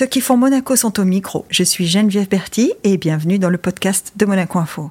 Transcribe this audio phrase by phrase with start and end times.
[0.00, 1.44] Ceux qui font Monaco sont au micro.
[1.50, 4.90] Je suis Geneviève Berti et bienvenue dans le podcast de Monaco Info.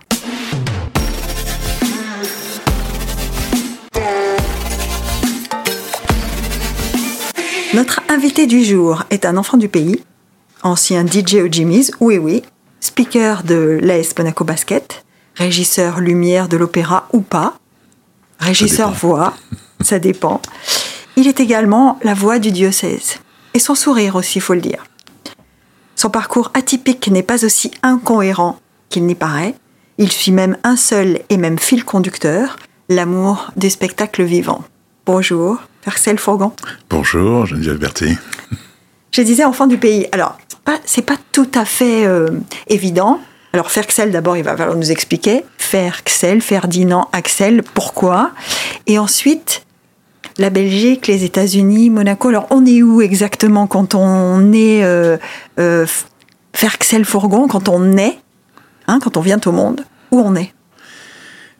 [7.73, 10.03] Notre invité du jour est un enfant du pays,
[10.61, 12.43] ancien DJ au Jimmy's, oui oui,
[12.79, 15.03] speaker de l'AS Monaco Basket,
[15.33, 17.57] régisseur lumière de l'opéra ou pas,
[18.37, 19.33] régisseur voix,
[19.81, 20.39] ça dépend.
[21.15, 23.15] Il est également la voix du diocèse.
[23.55, 24.85] Et son sourire aussi, il faut le dire.
[26.01, 29.53] Son parcours atypique n'est pas aussi incohérent qu'il n'y paraît.
[29.97, 32.55] Il suit même un seul et même fil conducteur,
[32.87, 34.63] l'amour des spectacles vivants.
[35.05, 36.53] Bonjour, Marcel Fourgon.
[36.89, 38.17] Bonjour, Geneviève Berthet.
[39.11, 40.07] Je disais enfant du pays.
[40.13, 40.37] Alors,
[40.85, 42.29] c'est pas, pas tout à fait euh,
[42.67, 43.19] évident.
[43.51, 45.43] Alors, Ferxel, d'abord, il va falloir nous expliquer.
[45.57, 48.31] Ferxel, Ferdinand, Axel, pourquoi?
[48.87, 49.65] Et ensuite,
[50.39, 52.29] la Belgique, les États-Unis, Monaco.
[52.29, 55.17] Alors, on est où exactement quand on est euh,
[55.59, 55.85] euh,
[56.53, 58.17] Ferxel Fourgon, quand on est,
[58.87, 60.53] hein, quand on vient au monde Où on est?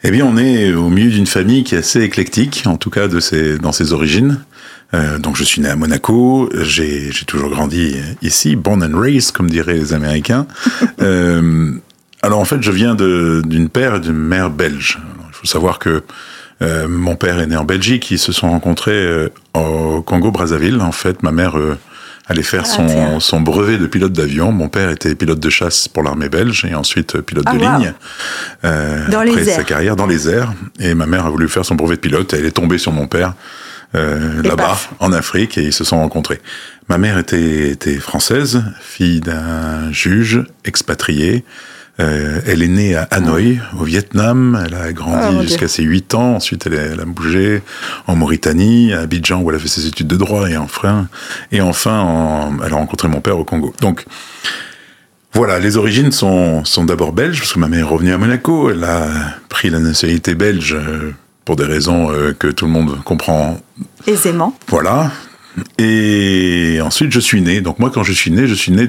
[0.04, 3.10] Eh bien, on est au milieu d'une famille qui est assez éclectique, en tout cas
[3.10, 4.40] de ses, dans ses origines.
[4.94, 9.50] Euh, donc, je suis né à Monaco, j'ai toujours grandi ici, born and raised, comme
[9.50, 10.48] diraient les Américains.
[11.02, 11.74] euh,
[12.22, 15.00] alors, en fait, je viens d'une père et d'une mère belge.
[15.40, 16.04] Il faut savoir que
[16.62, 20.82] euh, mon père est né en Belgique, ils se sont rencontrés euh, au Congo-Brazzaville.
[20.82, 21.78] En fait, ma mère euh,
[22.28, 24.52] allait faire ah, son, son, brevet de pilote d'avion.
[24.52, 27.94] Mon père était pilote de chasse pour l'armée belge et ensuite pilote ah, de ligne.
[29.10, 30.52] dans après sa carrière dans les airs.
[30.80, 32.34] Et ma mère a voulu faire son brevet de pilote.
[32.34, 33.34] Et elle est tombée sur mon père.
[33.94, 36.42] Là-bas, en Afrique, et ils se sont rencontrés.
[36.90, 41.44] Ma mère était, était française, fille d'un juge expatrié,
[42.00, 44.62] euh, elle est née à Hanoï, au Vietnam.
[44.66, 46.36] Elle a grandi ah, jusqu'à ses 8 ans.
[46.36, 47.62] Ensuite, elle, a bougé
[48.08, 51.08] en Mauritanie, à Abidjan, où elle a fait ses études de droit, et enfin,
[51.52, 53.74] et enfin elle a rencontré mon père au Congo.
[53.82, 54.06] Donc,
[55.34, 58.72] voilà, les origines sont, sont d'abord belges, parce que ma mère est revenue à Monaco.
[58.72, 59.08] Elle a
[59.50, 61.14] pris la nationalité belge euh,
[61.46, 63.60] pour des raisons euh, que tout le monde comprend
[64.08, 64.58] aisément.
[64.68, 65.12] Voilà.
[65.78, 67.60] Et ensuite, je suis né.
[67.60, 68.88] Donc moi, quand je suis né, je suis né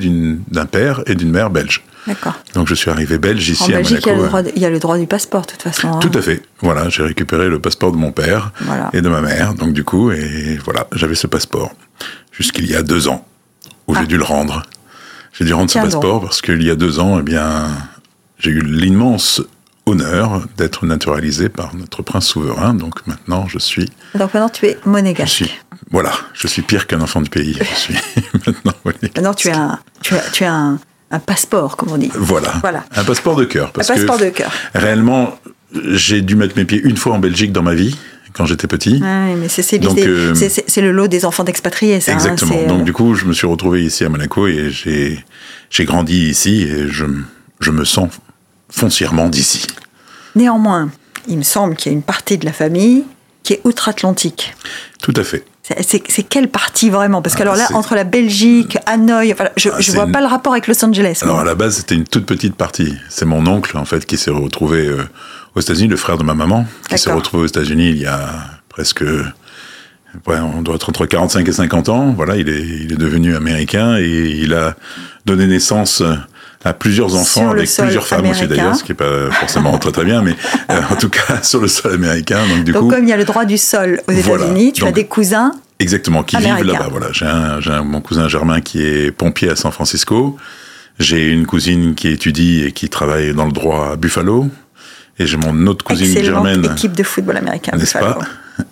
[0.49, 1.82] d'un père et d'une mère belge.
[2.06, 2.34] D'accord.
[2.55, 4.50] Donc je suis arrivé belge ici en à Belgique, Monaco.
[4.55, 5.88] Il y, a le droit, du passeport, de toute façon.
[5.88, 5.99] Hein.
[6.00, 6.43] Tout à fait.
[6.61, 8.53] Voilà, j'ai récupéré le passeport de mon père
[8.93, 9.55] et de ma mère.
[9.55, 11.72] Donc du coup, et voilà, j'avais ce passeport
[12.33, 13.27] jusqu'il y a deux ans
[13.87, 14.06] où j'ai ah.
[14.06, 14.62] dû le rendre.
[15.33, 17.69] J'ai dû rendre ce passeport parce qu'il y a deux ans, eh bien,
[18.38, 19.43] j'ai eu l'immense
[19.87, 22.75] honneur d'être naturalisé par notre prince souverain.
[22.75, 23.91] Donc maintenant, je suis.
[24.15, 25.44] Donc maintenant, tu es monégasque.
[25.91, 27.59] voilà, je suis pire qu'un enfant du pays.
[27.59, 27.94] Je suis
[28.47, 29.17] maintenant monégasque.
[29.17, 29.78] Maintenant, tu es un,
[30.32, 30.78] tu as un,
[31.10, 32.10] un passeport, comme on dit.
[32.15, 32.53] Voilà.
[32.60, 32.84] voilà.
[32.94, 33.69] Un passeport de cœur.
[33.69, 34.53] Un passeport de cœur.
[34.75, 35.38] Réellement,
[35.93, 37.97] j'ai dû mettre mes pieds une fois en Belgique dans ma vie
[38.32, 39.00] quand j'étais petit.
[39.03, 42.12] Oui, mais c'est euh, c'est le lot des enfants d'expatriés, ça.
[42.12, 42.54] Hein, exactement.
[42.54, 46.62] Hein, Donc du coup, je me suis retrouvé ici à Monaco et j'ai grandi ici
[46.62, 47.06] et je,
[47.60, 48.09] je me sens
[48.70, 49.66] foncièrement d'ici.
[50.37, 50.91] Néanmoins,
[51.28, 53.04] il me semble qu'il y a une partie de la famille
[53.43, 54.54] qui est outre-Atlantique.
[55.03, 55.44] Tout à fait.
[55.81, 57.22] C'est quelle partie vraiment?
[57.22, 60.53] Parce que alors là, entre la Belgique, Hanoï, je ne ah, vois pas le rapport
[60.53, 61.20] avec Los Angeles.
[61.22, 62.94] Alors à la base, c'était une toute petite partie.
[63.08, 65.04] C'est mon oncle, en fait, qui s'est retrouvé euh,
[65.54, 68.31] aux États-Unis, le frère de ma maman, qui s'est retrouvé aux États-Unis il y a
[68.69, 69.03] presque.
[70.26, 72.12] Ouais, on doit être entre 45 et 50 ans.
[72.16, 74.75] Voilà, il est, il est devenu américain et il a
[75.25, 76.02] donné naissance
[76.65, 80.04] à plusieurs enfants avec plusieurs femmes aussi d'ailleurs, ce qui n'est pas forcément très très
[80.04, 80.34] bien, mais
[80.71, 82.47] euh, en tout cas sur le sol américain.
[82.48, 84.84] Donc du donc, coup, comme il y a le droit du sol aux États-Unis, tu
[84.84, 85.53] as des cousins.
[85.78, 86.88] Exactement, qui vivent là-bas.
[86.91, 90.37] Voilà, j'ai un, mon cousin Germain qui est pompier à San Francisco.
[90.99, 94.49] J'ai une cousine qui étudie et qui travaille dans le droit à Buffalo.
[95.19, 96.72] Et j'ai mon autre cousine Excellente germaine.
[96.72, 97.76] équipe de football américain.
[97.76, 98.19] N'est-ce pas?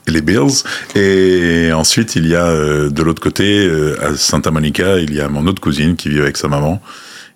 [0.06, 0.64] Les Bills.
[0.94, 5.20] Et ensuite, il y a euh, de l'autre côté, euh, à Santa Monica, il y
[5.20, 6.82] a mon autre cousine qui vit avec sa maman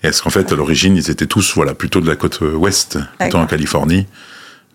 [0.02, 3.38] est-ce qu'en fait, à l'origine, ils étaient tous voilà, plutôt de la côte ouest, plutôt
[3.38, 4.06] en Californie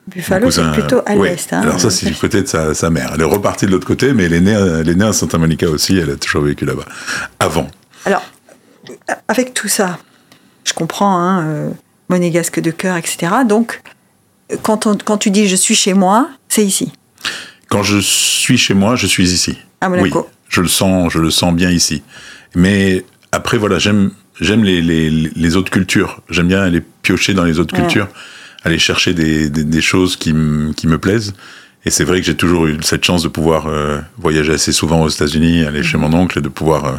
[0.08, 1.52] Buffalo, c'est plutôt à l'ouest.
[1.52, 3.12] Hein, Alors ça, c'est du côté de sa, sa, mère.
[3.14, 5.38] Elle est repartie de l'autre côté, mais elle est, née, elle est née à Santa
[5.38, 6.86] Monica aussi, elle a toujours vécu là-bas.
[7.40, 7.68] Avant.
[8.06, 8.24] Alors,
[9.28, 10.00] avec tout ça,
[10.64, 11.70] je comprends, hein, euh,
[12.10, 13.28] monégasque de cœur, etc.
[13.46, 13.82] Donc,
[14.62, 16.94] quand, on, quand tu dis «je suis chez moi», c'est ici
[17.68, 19.58] Quand je suis chez moi, je suis ici.
[19.82, 22.02] À Monaco Oui, je le sens, je le sens bien ici.
[22.56, 23.04] Mais
[23.34, 24.12] après, voilà, j'aime
[24.42, 26.22] j'aime les, les, les, autres cultures.
[26.30, 28.08] J'aime bien aller piocher dans les autres cultures,
[28.64, 30.34] aller chercher des, des, des choses qui,
[30.76, 31.34] qui me plaisent.
[31.86, 35.04] Et c'est vrai que j'ai toujours eu cette chance de pouvoir euh, voyager assez souvent
[35.04, 36.92] aux États-Unis, aller chez mon oncle et de pouvoir euh,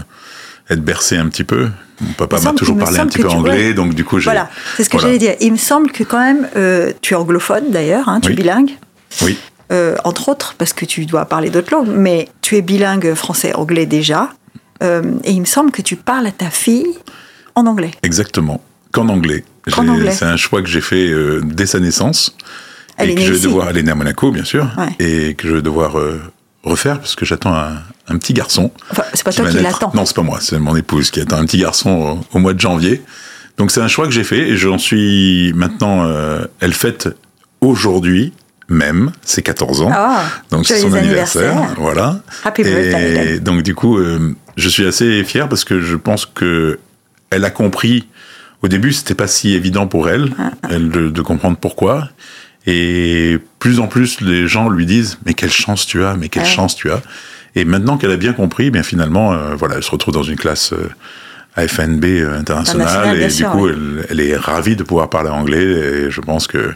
[0.71, 1.69] être bercé un petit peu.
[2.01, 4.25] Mon papa m'a toujours parlé un petit peu anglais, donc du coup j'ai.
[4.25, 5.35] Voilà, c'est ce que j'allais dire.
[5.41, 8.71] Il me semble que quand même, euh, tu es anglophone d'ailleurs, hein, tu es bilingue.
[9.23, 9.37] Oui.
[10.05, 14.31] entre autres, parce que tu dois parler d'autres langues, mais tu es bilingue français-anglais déjà.
[14.81, 16.87] et il me semble que tu parles à ta fille
[17.59, 17.91] en anglais.
[18.03, 18.61] Exactement,
[18.93, 19.45] qu'en anglais.
[20.11, 21.13] C'est un choix que j'ai fait
[21.43, 22.35] dès sa naissance.
[22.97, 24.89] Elle et est que née je vais devoir aller à Monaco, bien sûr, Ouais.
[24.99, 26.21] et que je vais devoir euh,
[26.65, 27.75] refaire parce que j'attends un,
[28.09, 28.73] un petit garçon.
[28.91, 29.93] Enfin, c'est pas qui toi qui l'attends.
[29.95, 32.55] Non, c'est pas moi, c'est mon épouse qui attend un petit garçon au, au mois
[32.55, 33.03] de janvier.
[33.57, 36.05] Donc c'est un choix que j'ai fait et j'en suis maintenant.
[36.07, 37.09] euh, elle fête
[37.61, 38.33] aujourd'hui
[38.69, 39.91] même ses 14 ans.
[39.93, 41.51] Ah, donc c'est son anniversaire.
[41.53, 41.77] anniversaire.
[41.81, 42.21] Voilà.
[42.45, 43.35] Happy birthday.
[43.35, 46.79] Et donc du coup, euh, je suis assez fier parce que je pense que
[47.31, 48.07] elle a compris.
[48.63, 52.09] Au début, c'était pas si évident pour elle, Ah, elle de, de comprendre pourquoi.
[52.67, 56.43] Et plus en plus, les gens lui disent mais quelle chance tu as, mais quelle
[56.43, 56.49] Ouais.
[56.49, 57.01] chance tu as.
[57.55, 60.23] Et maintenant qu'elle a bien compris, eh bien finalement, euh, voilà, elle se retrouve dans
[60.23, 60.91] une classe euh,
[61.57, 65.63] AFNB euh, internationale et du sûr, coup, elle, elle est ravie de pouvoir parler anglais.
[65.65, 66.75] Et je pense que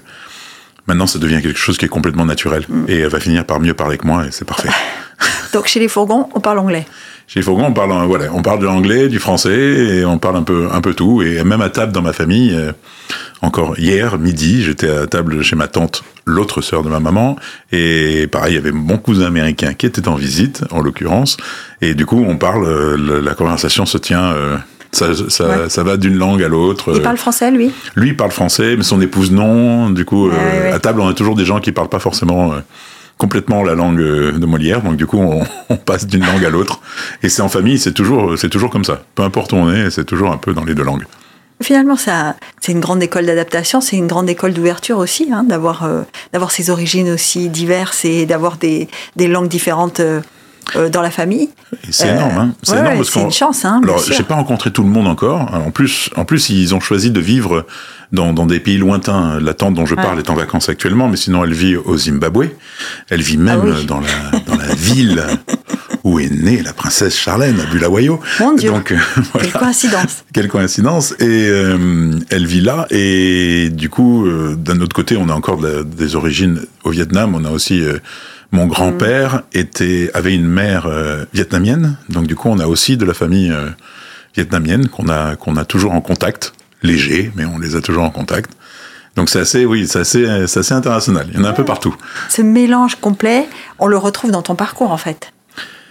[0.87, 2.65] maintenant, ça devient quelque chose qui est complètement naturel.
[2.69, 2.85] Mm.
[2.89, 4.71] Et elle va finir par mieux parler que moi, et c'est parfait.
[5.53, 6.87] Donc chez les fourgons, on parle anglais.
[7.29, 10.37] Chez les Fourgons, on parle, voilà, on parle de l'anglais, du français, et on parle
[10.37, 11.23] un peu, un peu tout.
[11.23, 12.73] Et même à table dans ma famille, euh,
[13.41, 17.37] encore hier, midi, j'étais à table chez ma tante, l'autre sœur de ma maman,
[17.73, 21.39] et pareil, il y avait mon cousin américain qui était en visite, en l'occurrence,
[21.81, 24.57] et du coup, on parle, euh, la conversation se tient, euh,
[24.95, 25.69] ça, ça, Ouais.
[25.71, 26.93] ça va d'une langue à l'autre.
[26.95, 27.71] Il parle français, lui?
[27.97, 29.89] Lui il parle français, mais son épouse non.
[29.89, 30.73] Du coup, Ouais, euh, ouais.
[30.73, 32.59] à table, on a toujours des gens qui parlent pas forcément euh,
[33.23, 34.83] complètement la langue euh, de Molière.
[34.83, 35.19] Donc du coup,
[35.69, 36.81] on, passe d'une langue à l'autre.
[37.23, 39.03] Et c'est en famille, c'est toujours, c'est toujours comme ça.
[39.15, 41.05] Peu importe où on est, c'est toujours un peu dans les deux langues.
[41.63, 45.85] Finalement, ça, c'est une grande école d'adaptation, c'est une grande école d'ouverture aussi, hein, d'avoir
[45.85, 46.03] euh,
[46.33, 50.21] d'avoir ces origines aussi diverses et d'avoir des, des langues différentes euh,
[50.77, 51.51] euh, dans la famille.
[51.91, 52.55] C'est Euh, énorme, hein.
[52.63, 54.83] C'est ouais, énorme ouais, parce c'est qu'on- une chance, hein, Alors, j'ai pas rencontré tout
[54.83, 55.53] le monde encore.
[55.55, 57.67] En plus, en plus, ils ont choisi de vivre
[58.13, 59.39] dans, dans des pays lointains.
[59.41, 60.03] La tante dont je Ouais.
[60.03, 62.49] parle est en vacances actuellement, mais sinon, elle vit au Zimbabwe.
[63.11, 63.87] Elle vit même Ah oui.
[63.87, 65.23] dans la, dans la ville
[66.05, 68.19] où est née la princesse Charlène, à Bulawayo.
[68.41, 68.71] Mon Dieu.
[68.71, 68.97] Donc, euh,
[69.33, 69.49] voilà.
[69.49, 70.25] Quelle coïncidence.
[70.33, 72.87] Quelle coïncidence Et euh, elle vit là.
[72.91, 76.91] Et du coup, euh, d'un autre côté, on a encore de la- des origines au
[76.91, 77.35] Vietnam.
[77.37, 77.99] On a aussi euh,
[78.53, 79.43] mon grand-père
[80.15, 81.97] avait une mère euh, vietnamienne.
[82.09, 83.71] Donc du coup, on a aussi de la famille euh,
[84.37, 86.53] vietnamienne qu'on a qu'on a toujours en contact,
[86.83, 88.51] léger, mais on les a toujours en contact.
[89.17, 91.27] Donc c'est assez, oui, c'est assez, assez international.
[91.33, 91.95] Il y en a un peu partout.
[92.29, 93.47] Ce mélange complet,
[93.79, 95.33] on le retrouve dans ton parcours en fait.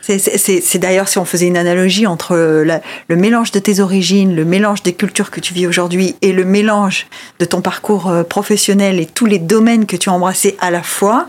[0.01, 4.81] C'est- d'ailleurs si on faisait une analogie entre le mélange de tes origines, le mélange
[4.83, 7.05] des cultures que tu vis aujourd'hui et le mélange
[7.39, 10.81] de ton parcours euh, professionnel et tous les domaines que tu as embrassés à la
[10.83, 11.27] fois,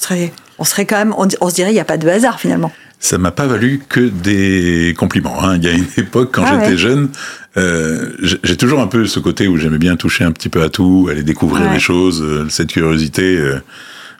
[0.00, 2.06] on serait, on serait quand même, on, on se dirait il n'y a pas de
[2.08, 2.70] hasard finalement.
[3.02, 5.42] Ça m'a pas valu que des compliments.
[5.42, 5.56] hein.
[5.56, 6.76] Il y a une époque, quand Ah j'étais ouais.
[6.76, 7.08] jeune,
[7.56, 8.10] euh,
[8.44, 11.08] j'ai toujours un peu ce côté où j'aimais bien toucher un petit peu à tout,
[11.10, 11.72] aller découvrir Ouais.
[11.74, 13.38] les choses, euh, cette curiosité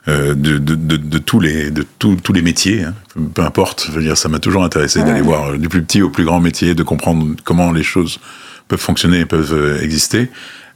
[0.07, 2.83] euh, de, de, de, de tous les de tous tous les métiers.
[2.85, 2.95] hein.
[3.35, 5.05] Peu importe, je veux dire, ça m'a toujours intéressé Ouais.
[5.05, 8.19] d'aller voir du plus petit au plus grand métier, de comprendre comment les choses
[8.67, 10.31] peuvent fonctionner, peuvent euh, exister.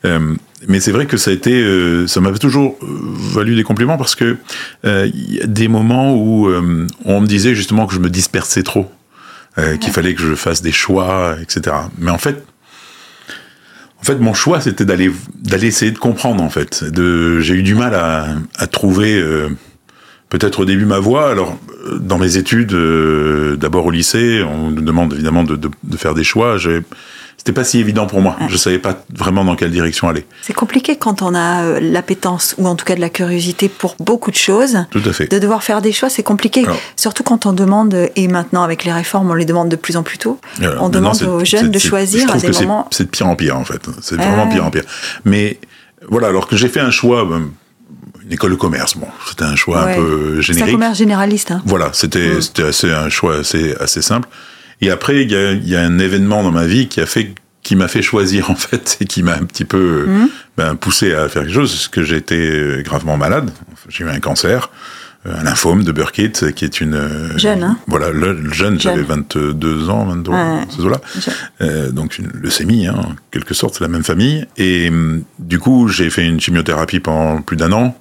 [0.06, 0.36] Euh,
[0.68, 2.86] mais c'est vrai que ça a été, euh, ça m'avait toujours euh,
[3.34, 4.38] valu des compliments parce que
[4.86, 8.64] euh, y a des moments où euh, on me disait justement que je me dispersais
[8.64, 8.90] trop,
[9.80, 11.76] qu'il fallait que je fasse des choix, etc.
[11.98, 12.44] Mais en fait,
[14.00, 16.44] en fait, mon choix c'était d'aller d'aller essayer de comprendre.
[16.44, 19.24] En fait, de j'ai eu du mal à, à trouver
[20.30, 21.30] peut-être au début ma voie.
[21.32, 21.58] Alors
[22.00, 22.76] dans mes études,
[23.58, 26.58] d'abord au lycée, on nous demande évidemment de, de, de faire des choix.
[26.58, 26.82] J'ai-
[27.38, 28.36] C'était pas si évident pour moi.
[28.50, 30.26] Je savais pas vraiment dans quelle direction aller.
[30.42, 33.96] C'est compliqué quand on a euh, l'appétence ou en tout cas de la curiosité pour
[34.00, 34.78] beaucoup de choses.
[34.90, 35.30] Tout à fait.
[35.30, 36.64] De devoir faire des choix, c'est compliqué.
[36.64, 39.96] Alors- Surtout quand on demande, et maintenant avec les réformes, on les demande de plus
[39.96, 42.88] en plus tôt, Alors, on demande aux jeunes de choisir à des moments.
[42.92, 43.82] C'est de pire en pire, en fait.
[44.02, 44.54] C'est vraiment ouais.
[44.54, 44.84] pire en pire.
[45.24, 45.60] Mais
[46.10, 47.28] voilà, alors que j'ai fait un choix,
[48.24, 49.92] une école de commerce, bon, c'était un choix Ouais.
[49.94, 50.74] un peu C'est un générique.
[50.74, 51.52] commerce généraliste.
[51.52, 51.62] hein.
[51.66, 52.42] Voilà, c'était Mm.
[52.42, 54.28] c'était assez un choix assez assez simple.
[54.82, 57.34] Et après, il y a, y a un événement dans ma vie qui a fait
[57.64, 60.28] qui m'a fait choisir en fait et qui m'a un petit peu Mm.
[60.58, 63.50] ben, poussé à faire quelque chose, parce que j'ai été gravement malade.
[63.90, 64.70] J'ai eu un cancer,
[65.26, 68.80] euh, un lymphome de Burkitt, qui est une euh, Jeune, hein Voilà, le, le jeune,
[68.80, 69.26] j'avais Jeune.
[69.34, 70.62] 22 ans, 23 Ouais.
[70.86, 71.02] eaux-là.
[71.20, 74.46] Je- Euh, donc une leucémie, hein, en quelque sorte, c'est la même famille.
[74.58, 77.98] Et hum, du coup, j'ai fait une chimiothérapie pendant plus d'un an.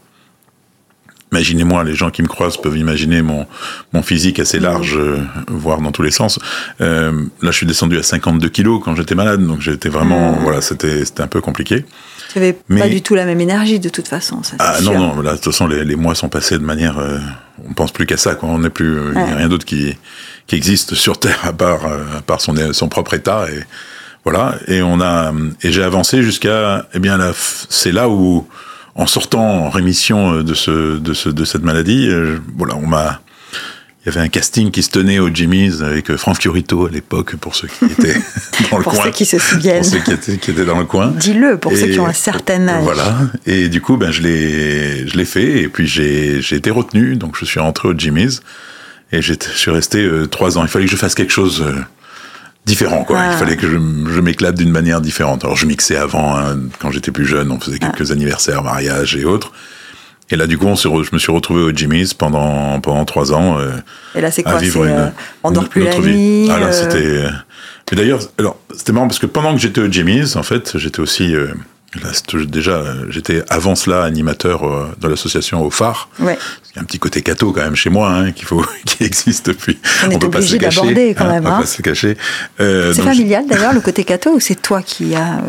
[1.34, 3.44] Imaginez-moi, les gens qui me croisent peuvent imaginer mon,
[3.92, 6.38] mon physique assez large, euh, voire dans tous les sens.
[6.80, 7.10] Euh,
[7.42, 10.38] là, je suis descendu à 52 kilos quand j'étais malade, donc j'étais vraiment, Mm.
[10.44, 11.84] voilà, c'était c'était un peu compliqué.
[12.32, 14.42] Tu n'avais pas du tout la même énergie de toute façon.
[14.44, 15.00] Ça, Ah non, sûr.
[15.00, 16.98] non, là, de toute façon, les, les mois sont passés de manière...
[16.98, 17.18] euh,
[17.68, 18.48] on pense plus qu'à ça, quoi.
[18.48, 18.96] On n'est plus...
[18.96, 19.96] euh, Il n'y a rien d'autre qui,
[20.46, 23.46] qui existe sur Terre à part, euh, à part son, son propre état.
[23.52, 23.60] Et
[24.24, 24.56] voilà.
[24.68, 25.32] Et on a...
[25.62, 26.86] Et j'ai avancé jusqu'à...
[26.94, 27.18] Eh bien,
[27.68, 28.46] c'est là où,
[28.94, 32.86] en sortant en rémission euh, de, ce, de, ce, de cette maladie, euh, voilà, on
[32.86, 33.20] m'a...
[34.02, 36.90] il y avait un casting qui se tenait au Jimmy's avec euh, Franck Fiorito à
[36.90, 38.14] l'époque, pour ceux qui étaient
[38.70, 39.02] dans le pour coin.
[39.02, 39.82] Pour ceux qui se souviennent.
[39.82, 41.08] Pour ceux qui étaient, qui étaient dans le coin.
[41.08, 42.84] Dis-le, pour et, ceux qui ont un certain âge.
[42.84, 43.16] Voilà.
[43.46, 47.16] Et du coup, ben, je l'ai, je l'ai fait, et puis j'ai, j'ai été retenu,
[47.16, 48.42] donc je suis rentré au Jimmy's,
[49.12, 50.62] et je suis resté euh, trois ans.
[50.62, 51.80] Il fallait que je fasse quelque chose euh,
[52.64, 53.18] différent, quoi.
[53.20, 53.32] Ah.
[53.32, 55.44] Il fallait que je, je m'éclate d'une manière différente.
[55.44, 58.12] Alors, je mixais avant, hein, quand j'étais plus jeune, on faisait quelques ah.
[58.12, 59.52] anniversaires, mariages et autres.
[60.30, 63.04] Et là, du coup, on se re, je me suis retrouvé au Jimmy's pendant pendant
[63.04, 63.58] trois ans.
[63.58, 63.72] Euh,
[64.14, 64.58] et là, c'est quoi?
[64.58, 65.08] C'est euh,
[65.42, 66.48] on dort plus la nuit.
[66.50, 67.24] Ah là, c'était.
[67.90, 71.00] Mais d'ailleurs, alors c'était marrant parce que pendant que j'étais au Jimmy's, en fait, j'étais
[71.00, 71.48] aussi euh,
[72.02, 72.10] là,
[72.46, 76.08] déjà, j'étais avant cela animateur euh, dans l'association au phare.
[76.20, 76.38] Ouais.
[76.72, 79.04] Il y a un petit côté cateau quand même chez moi, hein, qu'il faut, qui
[79.04, 79.78] existe depuis.
[80.06, 80.80] On, est peut pas se obligé cacher.
[80.80, 81.44] d'aborder quand hein, même.
[81.46, 81.56] On hein.
[81.56, 82.16] peut pas se cacher.
[82.60, 85.40] Euh, C'est familial d'ailleurs le côté cateau ou c'est toi qui a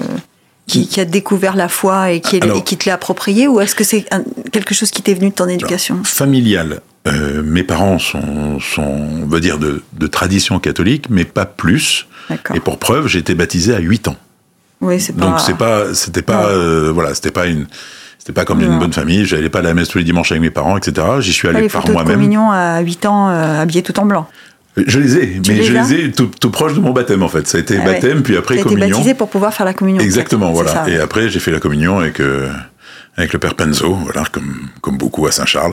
[0.68, 3.48] qui, qui, a découvert la foi et qui, est, Alors- et qui te l'a approprié
[3.48, 4.06] ou est-ce que c'est
[4.52, 6.04] quelque chose qui t'est venu de ton éducation?
[6.04, 6.82] familial.
[7.08, 12.08] Euh, mes parents sont, sont, on va dire, de, de tradition catholique, mais pas plus.
[12.56, 14.16] Et pour preuve, j'ai été baptisé à 8 ans.
[14.82, 15.26] Oui, c'est pas.
[15.26, 17.66] Donc c'est pas, c'était pas, euh, voilà, c'était pas une,
[18.20, 18.74] c'était pas comme Non.
[18.74, 19.26] une bonne famille.
[19.26, 21.08] J'allais pas à la messe tous les dimanches avec mes parents, etc.
[21.20, 22.14] J'y suis allé les par moi-même.
[22.14, 24.28] communion à 8 ans euh, habillés tout en blanc.
[24.78, 27.24] Je les ai, Tu mais les je les ai tout, tout proche de mon baptême
[27.24, 27.48] en fait.
[27.48, 27.94] Ça a été Ah ouais.
[27.94, 28.98] baptême, puis après Tu as été communion.
[28.98, 30.02] baptisé pour pouvoir faire la communion.
[30.02, 30.84] Exactement, voilà.
[30.90, 32.50] Et après, j'ai fait la communion avec euh,
[33.18, 35.72] avec le père Penzo, voilà, comme comme beaucoup à Saint-Charles,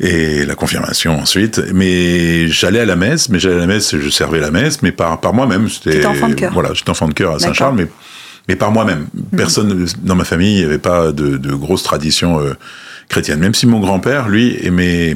[0.00, 1.60] et la confirmation ensuite.
[1.72, 4.90] Mais j'allais à la messe, mais j'allais à la messe, je servais la messe, mais
[4.90, 5.68] par par moi-même.
[5.68, 6.52] C'était enfant de chœur.
[6.52, 7.38] Voilà, j'étais enfant de cœur à.
[7.38, 7.86] Saint-Charles, mais
[8.50, 9.06] mais par moi-même.
[9.36, 12.54] Personne dans ma famille, il n'y avait pas de, de grosses traditions euh,
[13.08, 13.38] chrétiennes.
[13.38, 15.14] Même si mon grand-père, lui, aimait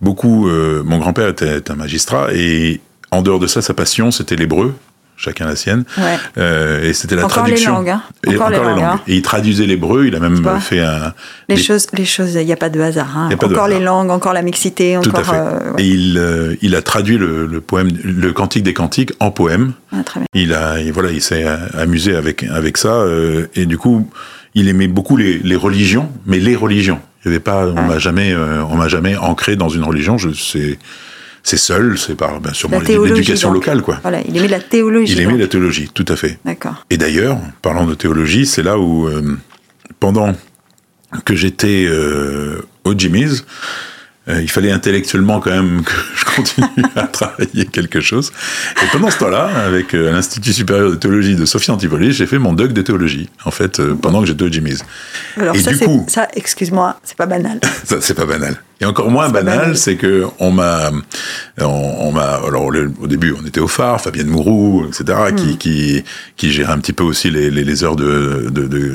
[0.00, 0.48] beaucoup.
[0.48, 2.80] euh, mon grand-père était un magistrat et
[3.10, 4.76] en dehors de ça, sa passion, c'était l'hébreu.
[5.20, 5.82] Chacun la sienne.
[5.98, 6.16] Ouais.
[6.38, 7.72] Euh, et c'était la Encore les traduction.
[7.74, 8.02] langues, hein.
[8.24, 9.00] Et Encore les langues, hein.
[9.08, 10.06] Et il traduisait l'hébreu.
[10.06, 11.12] Il a même fait un.
[11.48, 13.18] Les des- choses, les choses, il n'y a pas de hasard.
[13.18, 13.28] hein.
[13.36, 15.20] Pas Encore les langues, encore la mixité, Tout encore.
[15.20, 15.36] à fait.
[15.40, 15.82] euh, ouais.
[15.82, 19.72] Et il, euh, il a traduit le, le poème, le Cantique des Cantiques en poème.
[19.92, 20.26] Ah, très bien.
[20.34, 21.44] Il a, et voilà, il s'est
[21.76, 22.92] amusé avec avec ça.
[22.92, 24.08] euh, et du coup,
[24.54, 27.00] il aimait beaucoup les, les religions, mais les religions.
[27.24, 30.16] Il y avait pas, on m'a jamais, euh, on m'a jamais ancré dans une religion.
[30.16, 30.78] Je, c'est,
[31.48, 33.98] c'est seul, c'est par, bien sûrement l'éducation locale, quoi.
[34.02, 35.14] Voilà, il aimait la théologie.
[35.14, 35.40] Il aimait donc.
[35.40, 36.38] la théologie, tout à fait.
[36.44, 36.84] D'accord.
[36.90, 39.38] Et d'ailleurs, parlant de théologie, c'est là où, euh,
[39.98, 40.34] pendant
[41.24, 43.46] que j'étais euh, au Jimmy's,
[44.28, 48.32] euh, il fallait intellectuellement quand même que je continue à travailler quelque chose.
[48.82, 52.38] Et pendant ce temps-là, avec euh, l'Institut supérieur de théologie de Sophie Antipolis, j'ai fait
[52.38, 54.84] mon doc de théologie, en fait, euh, pendant que j'étais au Jimmy's.
[55.36, 57.60] Alors Et ça, du coup- ça, excuse-moi, c'est pas banal.
[57.84, 58.56] Ça, c'est pas banal.
[58.80, 60.90] Et encore moins banal, c'est que on m'a,
[61.60, 65.34] on, on m'a, alors au début, on était au phare, Fabienne Mourou, etc., Hmm.
[65.34, 66.04] qui, qui,
[66.36, 68.48] qui gérait un petit peu aussi les, les, les heures de-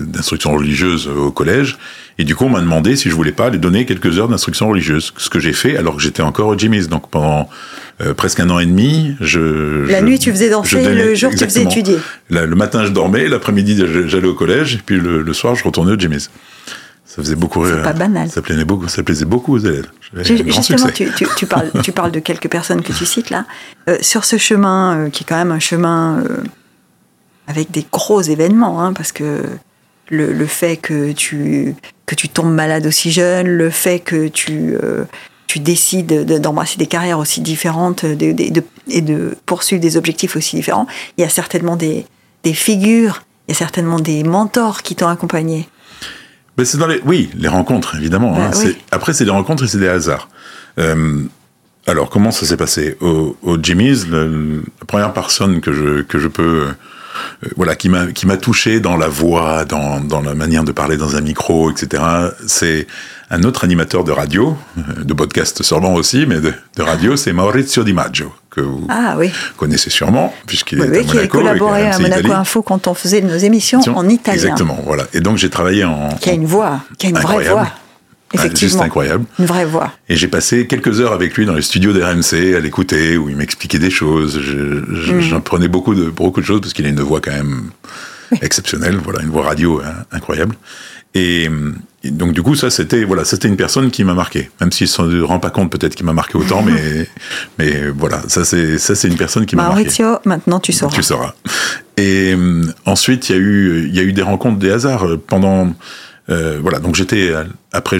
[0.06, 1.78] d'instruction religieuse au collège.
[2.20, 4.68] Et du coup, on m'a demandé si je voulais pas aller donner quelques heures d'instruction
[4.68, 6.88] religieuse, ce que j'ai fait alors que j'étais encore au Jimmy's.
[6.88, 7.50] Donc pendant
[8.02, 11.16] euh, presque un an et demi, je La je- nuit, tu faisais danser, donnais- le
[11.16, 11.98] jour, tu faisais étudier.
[12.30, 15.64] La- le matin, je dormais, l'après-midi, j'allais au collège, et puis le, le soir, je
[15.64, 16.30] retournais au Jimmy's.
[17.06, 17.82] Ça faisait beaucoup rire.
[17.84, 18.30] pas banal.
[18.30, 19.86] Ça plaisait beaucoup, ça plaisait beaucoup aux élèves.
[20.46, 23.46] Justement, tu, tu, tu parles, tu parles de quelques personnes que tu cites là.
[23.88, 26.24] Euh, sur ce chemin, euh, qui est quand même un chemin
[27.48, 29.44] avec des gros événements, hein, parce que
[30.10, 34.76] le, le fait que tu, que tu tombes malade aussi jeune, le fait que tu,
[34.84, 35.06] euh,
[35.48, 39.98] tu décides de- d'embrasser des carrières aussi différentes de- de- de- et de poursuivre des
[39.98, 42.06] objectifs aussi différents, il y a certainement des,
[42.44, 45.68] des figures, il y a certainement des mentors qui t'ont accompagné.
[46.58, 48.36] Ben, c'est dans les, oui, les rencontres, évidemment.
[48.38, 48.52] Hein.
[48.54, 48.60] oui.
[48.62, 50.30] C'est- Après, c'est des rencontres et c'est des hasards.
[50.80, 51.24] Euh,
[51.88, 56.18] alors, comment ça s'est passé Au, au Jimmy's, le- la première personne que je, que
[56.20, 56.68] je peux...
[56.68, 56.72] euh,
[57.58, 60.98] voilà, qui m'a qui m'a touché dans la voix, dans, dans la manière de parler
[60.98, 62.02] dans un micro, etc.
[62.48, 62.88] C'est
[63.30, 67.32] un autre animateur de radio, euh, de podcast sûrement aussi, mais de, de radio, c'est
[67.34, 71.12] Maurizio Di Maggio, que vous Ah oui, connaissez sûrement, puisqu'il oui, est oui, à qui
[71.12, 71.38] a Monaco.
[71.38, 72.34] collaboré à Monaco Italie.
[72.34, 74.36] Info quand on faisait nos émissions en italien.
[74.36, 75.04] Exactement, voilà.
[75.14, 77.68] Et donc j'ai travaillé en, Qui a une voix, qui a une vraie voix.
[78.38, 79.26] Ah, juste incroyable.
[79.40, 79.92] Une vraie voix.
[80.10, 83.36] Et j'ai passé quelques heures avec lui dans les studios d'RMC à l'écouter, où il
[83.36, 84.40] m'expliquait des choses.
[84.42, 85.20] Je- Mm.
[85.22, 87.70] J'apprenais beaucoup de, beaucoup de choses parce qu'il a une voix quand même
[88.42, 90.56] exceptionnelle, voilà, une voix radio hein, incroyable.
[91.16, 91.48] Et,
[92.04, 94.86] et donc du coup, ça c'était voilà, c'était une personne qui m'a marqué, même s'il
[94.86, 97.08] ne se rend pas compte peut-être qu'il m'a marqué autant, mais
[97.60, 99.82] mais voilà, ça c'est ça c'est une personne qui m'a marqué.
[99.84, 100.96] Maurizio, maintenant tu sauras.
[100.96, 101.36] Tu sauras.
[101.98, 105.06] Et euh, ensuite, il y a eu, il y a eu des rencontres, des hasards
[105.08, 105.72] euh, pendant.
[106.30, 107.32] Euh, voilà, donc j'étais.
[107.72, 108.00] Après,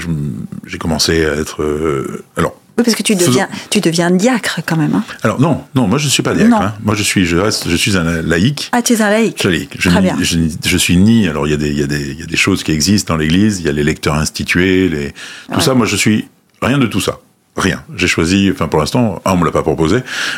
[0.66, 1.62] j'ai commencé à être.
[1.64, 4.96] euh, alors, Oui, parce que tu Faisons- deviens, tu deviens diacre quand même.
[4.96, 5.04] hein.
[5.24, 6.56] alors non, non, moi je suis pas diacre.
[6.56, 6.74] Hein.
[6.84, 8.70] Moi je suis, je reste, je suis un laïc.
[8.72, 9.38] Ah, tu es un laïc.
[9.78, 10.18] Je, Très bien.
[10.22, 11.28] je, suis ni.
[11.28, 12.72] Alors il y a des, il y a des, il y a des choses qui
[12.72, 13.60] existent dans l'Église.
[13.60, 15.12] Il y a les lecteurs institués, les,
[15.50, 15.62] tout Ouais.
[15.62, 15.74] ça.
[15.74, 16.28] Moi je suis
[16.62, 17.20] rien de tout ça.
[17.58, 17.84] rien.
[17.96, 19.98] J'ai choisi, enfin pour l'instant, un, on me l'a pas proposé.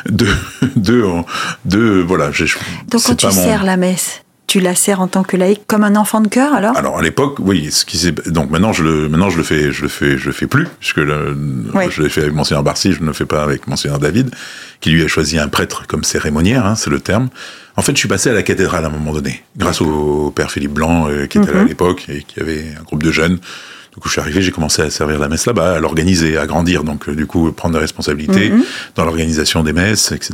[0.09, 0.27] Deux,
[0.75, 1.05] deux,
[1.63, 2.31] deux voilà.
[2.89, 5.95] Donc quand tu sers la messe, tu la sers en tant que laïc comme un
[5.95, 6.77] enfant de cœur alors?
[6.77, 7.69] Alors à l'époque, oui.
[7.71, 10.31] Ce qui donc maintenant je le maintenant je le fais je le fais je le
[10.31, 13.67] fais plus puisque je l'ai fait avec monseigneur Barcy, je ne le fais pas avec
[13.67, 14.29] monseigneur David
[14.81, 17.29] qui lui a choisi un prêtre comme cérémoniaire, hein, c'est le terme.
[17.77, 20.51] En fait, je suis passé à la cathédrale à un moment donné grâce au père
[20.51, 21.67] Philippe Blanc euh, qui était là à mhm.
[21.67, 23.37] l'époque et qui avait un groupe de jeunes.
[23.93, 26.45] Du coup, je suis arrivé, j'ai commencé à servir la messe là-bas, à l'organiser, à
[26.45, 28.63] grandir, donc euh, du coup prendre des responsabilités mhm.
[28.95, 30.33] dans l'organisation des messes, etc.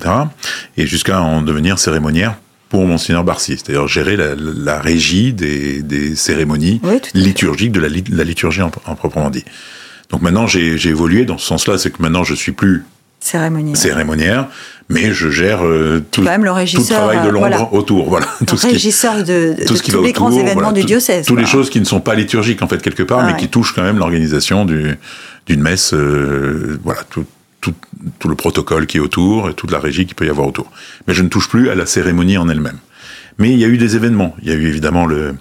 [0.77, 2.36] Et jusqu'à en devenir cérémoniaire
[2.71, 6.79] pour Monseigneur Barcy, c'est-à-dire gérer la, régie des, cérémonies
[7.13, 9.43] liturgiques, de la, liturgie en, proprement dit.
[10.09, 12.85] Donc maintenant, j'ai évolué dans ce sens-là, c'est que maintenant, je suis plus
[13.19, 14.47] cérémoniaire, cérémoniaire
[14.87, 18.09] mais je gère euh, tout, le tout, travail de euh, l'ombre autour.
[18.09, 21.25] Voilà, tout le régisseur de, de, tous les grands événements du diocèse.
[21.25, 23.73] Toutes les choses qui ne sont pas liturgiques, en fait, quelque part, mais qui touchent
[23.73, 24.97] quand même l'organisation d'une
[25.61, 27.25] messe, euh, voilà, tout,
[27.62, 27.74] tout,
[28.20, 30.72] tout, le protocole qui est autour et toute la régie qui peut y avoir autour.
[31.08, 32.80] Mais je ne touche plus à la cérémonie en elle-même.
[33.38, 34.36] Mais il y a eu des événements.
[34.41, 35.36] Il y a eu évidemment le,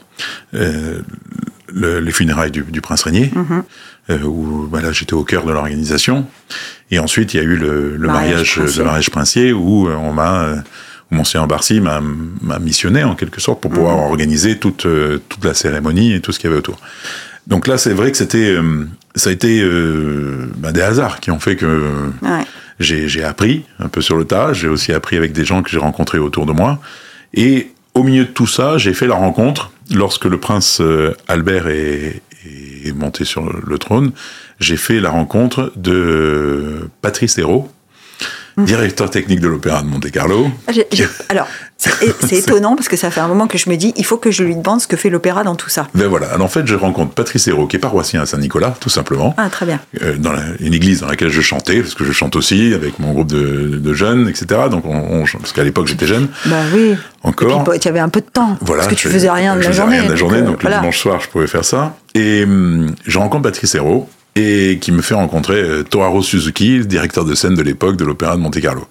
[0.54, 1.00] euh,
[1.72, 3.62] le les funérailles du, du prince régnier, mm-hmm.
[4.10, 6.26] euh, où voilà, j'étais au cœur de l'organisation.
[6.90, 9.94] Et ensuite, il y a eu le, le mariage, mariage le mariage princier, où euh,
[9.94, 10.56] on m'a euh,
[11.10, 12.00] Monseigneur Barcy m'a
[12.60, 14.10] missionné en quelque sorte pour pouvoir mm-hmm.
[14.10, 14.86] organiser toute,
[15.28, 16.78] toute la cérémonie et tout ce qu'il y avait autour.
[17.48, 18.56] Donc là, c'est vrai que c'était,
[19.14, 22.10] ça a été euh, bah, des hasards qui ont fait que
[22.78, 24.52] j'ai appris un peu sur le tas.
[24.52, 26.80] J'ai aussi appris avec des gens que j'ai rencontrés autour de moi.
[27.34, 31.68] Et au milieu de tout ça, j'ai fait la rencontre lorsque le prince euh, Albert
[31.68, 32.22] est,
[32.84, 34.12] est monté sur le trône.
[34.60, 37.70] J'ai fait la rencontre de Patrice Hérault,
[38.58, 40.50] directeur technique de l'Opéra de Monte-Carlo.
[40.66, 40.72] Ah,
[41.28, 41.48] alors,
[41.80, 44.30] c'est étonnant parce que ça fait un moment que je me dis, il faut que
[44.30, 45.88] je lui demande ce que fait l'Opéra dans tout ça.
[45.94, 46.28] Ben voilà.
[46.28, 49.34] Alors, en fait, je rencontre Patrice Hérault, qui est paroissien à Saint-Nicolas, tout simplement.
[49.38, 49.80] Ah, très bien.
[50.02, 53.12] Euh, dans une église dans laquelle je chantais, parce que je chante aussi avec mon
[53.12, 54.62] groupe de, jeunes, etc.
[54.70, 56.28] Donc, on, parce qu'à l'époque, j'étais jeune.
[56.46, 56.96] Bah oui.
[57.22, 57.64] Encore.
[57.80, 58.56] Tu avais un peu de temps.
[58.60, 58.82] Voilà.
[58.82, 59.96] Parce que tu faisais rien de la journée.
[59.96, 61.96] rien de la journée, donc, le dimanche soir, je pouvais faire ça.
[62.14, 67.24] Et hum, je rencontre Patrice Hérault, et qui me fait rencontrer euh, Toharo Suzuki, directeur
[67.24, 68.86] de scène de l'époque de l'Opéra de Monte-Carlo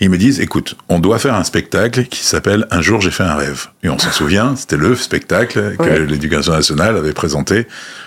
[0.00, 3.22] ils me disent, écoute, on doit faire un spectacle qui s'appelle Un jour j'ai fait
[3.22, 3.68] un rêve.
[3.82, 7.66] Et on s'en souvient, c'était le spectacle que l'éducation nationale avait présenté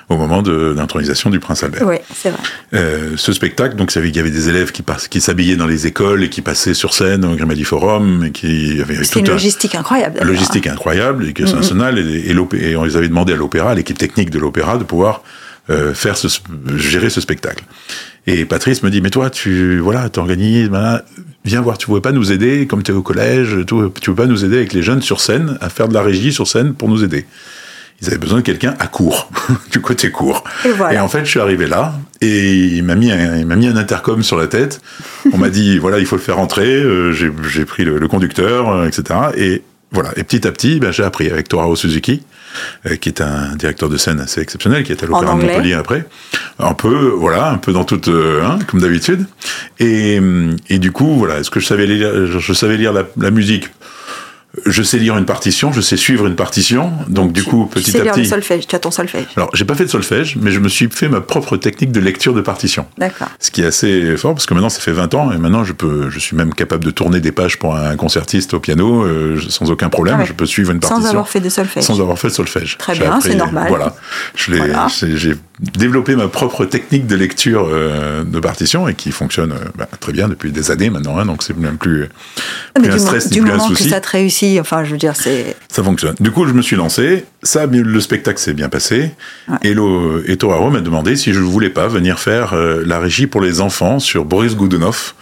[0.10, 1.88] au moment de l'intronisation du prince Albert.
[1.88, 2.40] Oui, c'est vrai.
[2.74, 6.24] Euh, ce spectacle, donc, il y avait des élèves qui, qui s'habillaient dans les écoles
[6.24, 10.20] et qui passaient sur scène au Grimaldi Forum et qui avaient toute une logistique incroyable.
[10.24, 14.30] Logistique incroyable, l'éducation nationale et, et, on les avait demandé à l'opéra, à l'équipe technique
[14.30, 15.24] de l'opéra, de pouvoir
[15.70, 16.28] euh, faire ce,
[16.78, 17.64] gérer ce spectacle.
[18.28, 20.70] Et Patrice me dit, mais toi, tu voilà, t'organises,
[21.46, 24.16] viens voir, tu pouvais pas nous aider, comme tu es au collège, tout, tu veux
[24.16, 26.74] pas nous aider avec les jeunes sur scène, à faire de la régie sur scène
[26.74, 27.26] pour nous aider.
[28.02, 29.30] Ils avaient besoin de quelqu'un à court,
[29.72, 30.44] du côté court.
[30.92, 33.68] Et, en fait, je suis arrivé là, et il m'a mis un, il m'a mis
[33.68, 34.82] un intercom sur la tête.
[35.34, 36.76] On m'a dit, voilà, il faut le faire entrer.
[36.76, 39.20] Euh, j'ai pris le, conducteur, euh, etc.
[39.36, 40.12] Et voilà.
[40.16, 42.24] Et petit à petit, ben, j'ai appris avec Torao Suzuki,
[43.02, 46.06] qui est un directeur de scène assez exceptionnel, qui est à l'Opéra de Montpellier après.
[46.60, 49.26] Un peu, voilà, un peu dans toute, euh, hein, comme d'habitude.
[49.80, 50.20] Et,
[50.70, 53.70] et, du coup, voilà, est-ce que je savais lire, je savais lire la, la musique
[54.66, 57.92] je sais lire une partition, je sais suivre une partition, donc du coup petit tu
[57.92, 58.24] sais à lire petit.
[58.24, 59.28] Le solfège, tu as ton solfège.
[59.36, 62.00] Alors j'ai pas fait de solfège, mais je me suis fait ma propre technique de
[62.00, 62.88] lecture de partition.
[62.98, 63.28] D'accord.
[63.40, 65.74] Ce qui est assez fort parce que maintenant ça fait 20 ans et maintenant je
[65.74, 69.40] peux, je suis même capable de tourner des pages pour un concertiste au piano euh,
[69.50, 70.18] sans aucun problème.
[70.20, 71.84] Ah je peux suivre une partition sans avoir fait de solfège.
[71.84, 72.78] Sans avoir fait de solfège.
[72.80, 73.68] Très bien, c'est normal.
[73.70, 73.96] Voilà,
[74.36, 74.74] je l'ai,
[75.16, 79.88] j'ai développé ma propre technique de lecture euh, de partition et qui fonctionne euh, bah,
[80.00, 81.18] très bien depuis des années maintenant.
[81.18, 82.08] Hein, donc c'est même plus,
[82.76, 83.84] ah, plus un stress ni plus un souci.
[83.84, 85.56] que ça te réussit, enfin je veux dire c'est.
[85.70, 86.16] Ça fonctionne.
[86.20, 87.26] Du coup je me suis lancé.
[87.44, 89.12] Ça, le spectacle s'est bien passé.
[89.64, 90.38] Et, lo, et
[90.72, 94.00] m'a demandé si je ne voulais pas venir faire euh, la régie pour les enfants
[94.00, 95.14] sur Boris Goudenov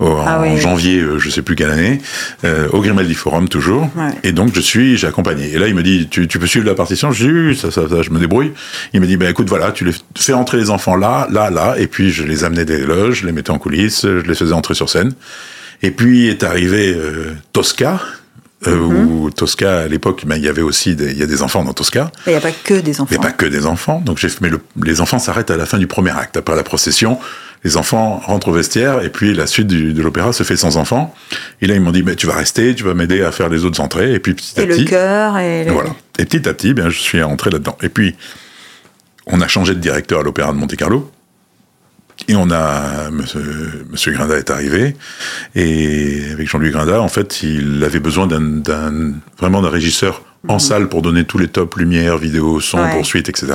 [0.00, 2.00] en ah janvier, euh, je sais plus quelle année,
[2.44, 3.88] euh, au Grimaldi Forum toujours.
[4.22, 5.52] Et donc je suis, j'ai accompagné.
[5.52, 7.12] Et là il me dit, tu, tu peux suivre la partition?
[7.12, 8.52] Je dis, ça, ça, ça, je me débrouille.
[8.92, 11.76] Il me dit, ben écoute, voilà, tu les fais entrer les enfants là, là, là,
[11.78, 14.52] et puis je les amenais des loges, je les mettais en coulisses, je les faisais
[14.52, 15.12] entrer sur scène.
[15.82, 18.00] Et puis est arrivé euh, Tosca,
[18.66, 19.04] euh, mm-hmm.
[19.06, 21.74] où Tosca, à l'époque, ben, il y avait aussi des, y a des enfants dans
[21.74, 22.10] Tosca.
[22.26, 23.14] Il n'y a pas que des enfants.
[23.14, 24.00] Il n'y a pas que des enfants.
[24.00, 26.36] Donc j'ai mais le, les enfants s'arrêtent à la fin du premier acte.
[26.36, 27.18] Après la procession,
[27.64, 30.76] les enfants rentrent au vestiaire et puis la suite du, de l'opéra se fait sans
[30.76, 31.14] enfants.
[31.62, 33.64] Et là, ils m'ont dit, mais tu vas rester, tu vas m'aider à faire les
[33.64, 34.12] autres entrées.
[34.12, 34.80] Et puis petit à petit.
[34.80, 35.64] Et le chœur et.
[35.70, 35.90] Voilà.
[36.18, 37.76] Et petit à petit, bien, je suis entré là-dedans.
[37.82, 38.14] Et puis,
[39.26, 41.10] on a changé de directeur à l'opéra de Monte-Carlo.
[42.28, 44.94] Et on a, monsieur, monsieur Grinda est arrivé,
[45.56, 50.60] et avec Jean-Louis Grinda, en fait, il avait besoin d'un, vraiment d'un régisseur en mmh.
[50.60, 53.54] salle pour donner tous les tops, lumière, vidéo, son, poursuite, etc.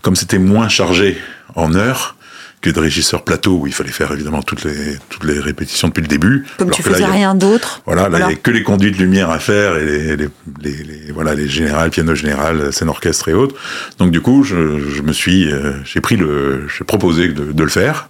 [0.00, 1.18] Comme c'était moins chargé
[1.56, 2.16] en heures,
[2.62, 6.00] que de régisseur plateau où il fallait faire évidemment toutes les, toutes les répétitions depuis
[6.00, 6.46] le début.
[6.58, 7.82] Comme tu faisais rien d'autre.
[7.84, 10.28] Voilà, là, il n'y a que les conduits de lumière à faire et les, les,
[10.62, 13.56] les, voilà, les générales, piano général, scène orchestre et autres.
[13.98, 17.62] Donc, du coup, je, je me suis, euh, j'ai pris le, j'ai proposé de, de,
[17.62, 18.08] le faire.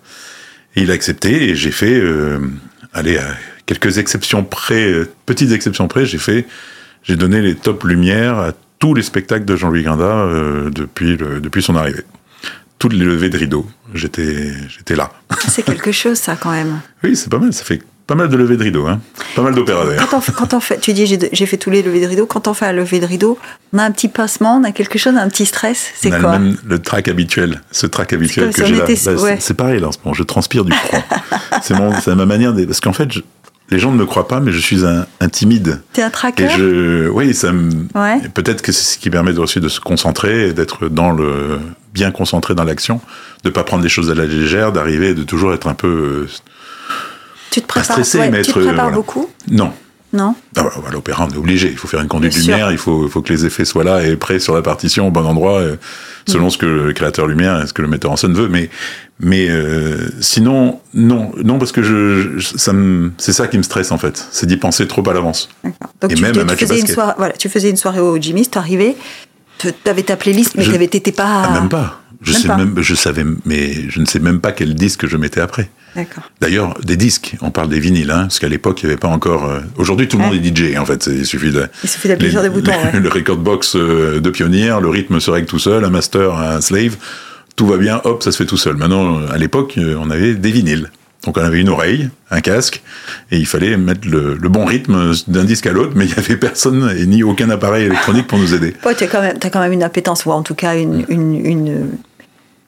[0.76, 2.38] Et il a accepté et j'ai fait, euh,
[2.92, 3.26] allez, à
[3.64, 6.46] quelques exceptions près, euh, petites exceptions près, j'ai fait,
[7.02, 11.40] j'ai donné les top lumières à tous les spectacles de Jean-Louis Grinda euh, depuis, le,
[11.40, 12.02] depuis son arrivée.
[12.82, 13.64] Toutes les levées de rideau,
[13.94, 15.12] j'étais, j'étais là.
[15.46, 16.80] C'est quelque chose, ça, quand même.
[17.04, 17.52] oui, c'est pas mal.
[17.52, 19.00] Ça fait pas mal de levées de rideau, hein.
[19.36, 20.08] Pas mal d'opéra d'ailleurs.
[20.08, 22.26] Quand, on, quand on fait, tu dis j'ai fait tous les levées de rideau.
[22.26, 23.38] Quand on fait la levée de rideau,
[23.72, 25.92] on a un petit pincement, on a quelque chose, un petit stress.
[25.94, 28.84] C'est quoi même le trac habituel, ce trac habituel que j'ai là.
[28.84, 29.36] là ouais.
[29.38, 30.14] C'est pareil là en ce moment.
[30.14, 30.72] Je transpire du
[31.70, 33.20] mon, c'est ma manière de, parce qu'en fait, je,
[33.72, 35.80] les gens ne me croient pas, mais je suis un, un timide.
[35.92, 36.50] T'es un traqueur.
[36.50, 38.20] Et je, oui, ça me, ouais.
[38.34, 41.58] peut-être que c'est ce qui permet aussi de se concentrer et d'être dans le,
[41.94, 43.00] bien concentré dans l'action,
[43.44, 46.26] de pas prendre les choses à la légère, d'arriver, de toujours être un peu.
[47.50, 48.96] Tu te prépares, stressé, ouais, mais être, tu te prépares voilà.
[48.96, 49.30] beaucoup?
[49.50, 49.72] Non.
[50.12, 50.34] Non.
[50.56, 51.70] Ah bah, à l'opéra, on est obligé.
[51.70, 54.16] Il faut faire une conduite lumière, il faut, faut que les effets soient là et
[54.16, 55.76] prêts sur la partition au bon endroit, euh,
[56.28, 56.50] selon mmh.
[56.50, 58.48] ce que le créateur lumière et ce que le metteur en scène veut.
[58.48, 58.68] Mais,
[59.20, 62.72] mais euh, sinon, non, non, parce que je, je ça
[63.16, 65.48] c'est ça qui me stresse en fait, c'est d'y penser trop à l'avance.
[65.64, 68.20] Et tu, même tu, à match faisais une soirée, voilà, tu faisais une soirée au
[68.20, 68.96] Jimmy's, tu arrivais,
[69.58, 71.44] tu avais ta playlist, mais tu n'étais pas.
[71.46, 72.01] Ah, même pas.
[72.22, 72.56] Je, Même sais pas.
[72.56, 75.68] même, je savais, mais je ne sais même pas quel disque je mettais après.
[75.96, 76.22] D'accord.
[76.40, 79.08] D'ailleurs, des disques, on parle des vinyles, hein, parce qu'à l'époque, il n'y avait pas
[79.08, 79.44] encore.
[79.44, 79.60] Euh...
[79.76, 81.08] Aujourd'hui, tout le monde est DJ, en fait.
[81.12, 81.66] Il suffit de.
[81.82, 82.70] Il suffit d'appuyer sur des boutons.
[82.72, 83.00] Le, ouais.
[83.00, 86.60] le record box euh, de pionnière, le rythme se règle tout seul, un master, un
[86.60, 86.96] slave,
[87.56, 88.76] tout va bien, hop, ça se fait tout seul.
[88.76, 90.90] Maintenant, à l'époque, on avait des vinyles.
[91.24, 92.82] Donc on avait une oreille, un casque,
[93.30, 96.18] et il fallait mettre le, le bon rythme d'un disque à l'autre, mais il n'y
[96.18, 98.74] avait personne et ni aucun appareil électronique pour nous aider.
[98.84, 101.04] Ouais, tu as, quand même, as quand même une appétence, ou en tout cas une,
[101.08, 101.90] une, une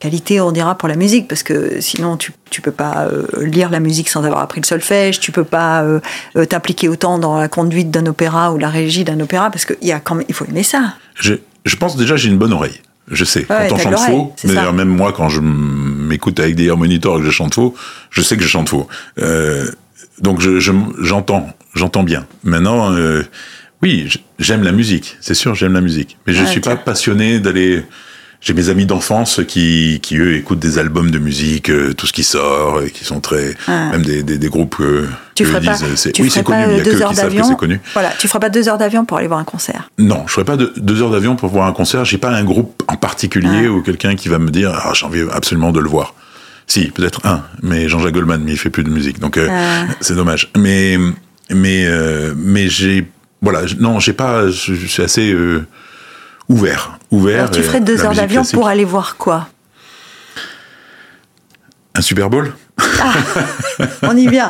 [0.05, 3.71] qualité, on dira, pour la musique, parce que sinon tu tu peux pas euh, lire
[3.71, 6.01] la musique sans avoir appris le solfège, tu peux pas euh,
[6.53, 9.93] t'impliquer autant dans la conduite d'un opéra ou la régie d'un opéra, parce qu'il y
[9.93, 10.95] a quand même, il faut aimer ça.
[11.15, 12.81] Je, je pense déjà j'ai une bonne oreille.
[13.11, 16.71] Je sais, ouais, quand on chante faux, mais même moi quand je m'écoute avec des
[16.71, 17.75] monitors et que je chante faux,
[18.11, 18.87] je sais que je chante faux.
[19.19, 19.67] Euh,
[20.21, 22.27] donc je, j'entends, je, j'entends bien.
[22.45, 23.23] Maintenant, euh,
[23.83, 27.41] oui, j'aime la musique, c'est sûr, j'aime la musique, mais je Ouais, suis pas passionné
[27.41, 27.85] d'aller.
[28.45, 32.13] J'ai mes amis d'enfance qui, qui eux écoutent des albums de musique, euh, tout ce
[32.13, 33.89] qui sort, et qui sont très, Ah.
[33.93, 36.41] même des, des, des groupes euh, Tu que ferais pas, disent, c'est- tu oui ferais
[36.41, 37.49] c'est connu, pas il y a deux que heures qui savent que d'avion.
[37.49, 37.81] c'est connu.
[37.95, 39.91] Voilà, tu ferais pas deux heures d'avion pour aller voir un concert.
[39.97, 42.05] Non, je ferai pas de, deux heures d'avion pour voir un concert.
[42.05, 43.71] J'ai pas un groupe en particulier Ah.
[43.71, 46.15] ou quelqu'un qui va me dire ah, j'ai envie absolument de le voir.
[46.67, 49.87] Si, peut-être un, mais Jean-Jacques Goldman, mais il fait plus de musique, donc euh, Ah.
[50.03, 50.51] c'est dommage.
[50.55, 50.99] Mais
[51.51, 53.07] mais euh, mais j'ai
[53.41, 55.67] voilà, non, j'ai pas, je, je suis assez euh,
[56.49, 57.45] ouvert, ouvert.
[57.45, 59.49] Alors tu ferais deux heures d'avion pour aller voir quoi
[61.97, 62.53] un Super Bowl,
[64.03, 64.49] On y vient.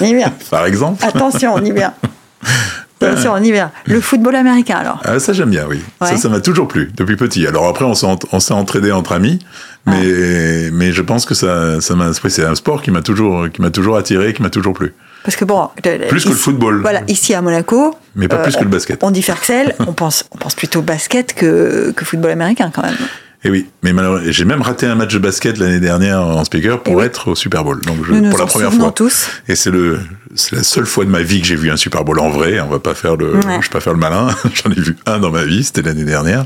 [0.00, 0.30] On y vient.
[0.50, 1.02] par exemple.
[1.04, 1.94] Attention, on y vient.
[3.00, 3.70] Attention, on y vient.
[3.86, 5.00] Le football américain, alors.
[5.04, 5.80] Ah, ça j'aime bien, oui.
[6.00, 6.08] Ouais.
[6.08, 7.46] Ça, ça m'a toujours plu depuis petit.
[7.46, 7.94] Alors après, on
[8.40, 9.38] s'est entraîné entre amis,
[9.86, 10.70] mais Ah.
[10.72, 13.96] mais je pense que ça ça m'a c'est un sport qui m'a toujours qui toujours
[13.96, 14.92] attiré, qui m'a toujours plu.
[15.24, 15.68] Parce que bon.
[16.08, 16.80] Plus que le football.
[16.80, 17.94] Voilà, ici à Monaco.
[18.16, 19.02] Mais pas plus que on- le basket.
[19.04, 22.96] On dit Ferxel, on pense, on pense plutôt basket que, que football américain quand même.
[23.42, 26.82] Et oui, mais malheureusement, j'ai même raté un match de basket l'année dernière en speaker
[26.82, 27.04] pour Eh oui.
[27.06, 27.80] être au Super Bowl.
[27.86, 28.92] Donc je, Nous nous pour la en première fois.
[28.92, 29.28] tous.
[29.48, 29.98] Et c'est le
[30.34, 32.60] c'est la seule fois de ma vie que j'ai vu un Super Bowl en vrai.
[32.60, 33.40] On va pas faire le Ouais.
[33.42, 34.28] je vais pas faire le malin.
[34.54, 36.44] J'en ai vu un dans ma vie, c'était l'année dernière,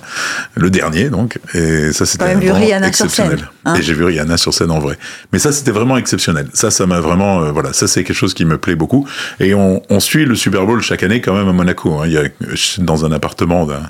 [0.55, 1.39] le dernier donc.
[1.53, 3.39] Et ça c'était vraiment exceptionnel.
[3.39, 3.75] scène, hein.
[3.75, 4.97] Et j'ai vu Rihanna sur scène en vrai.
[5.33, 6.47] Mais ça c'était vraiment exceptionnel.
[6.55, 9.05] Ça ça m'a vraiment euh, voilà, ça c'est quelque chose qui me plaît beaucoup.
[9.41, 11.99] Et on, on suit le Super Bowl chaque année quand même à Monaco.
[11.99, 12.05] hein.
[12.07, 12.23] Il y a
[12.55, 13.83] suis dans un appartement d'un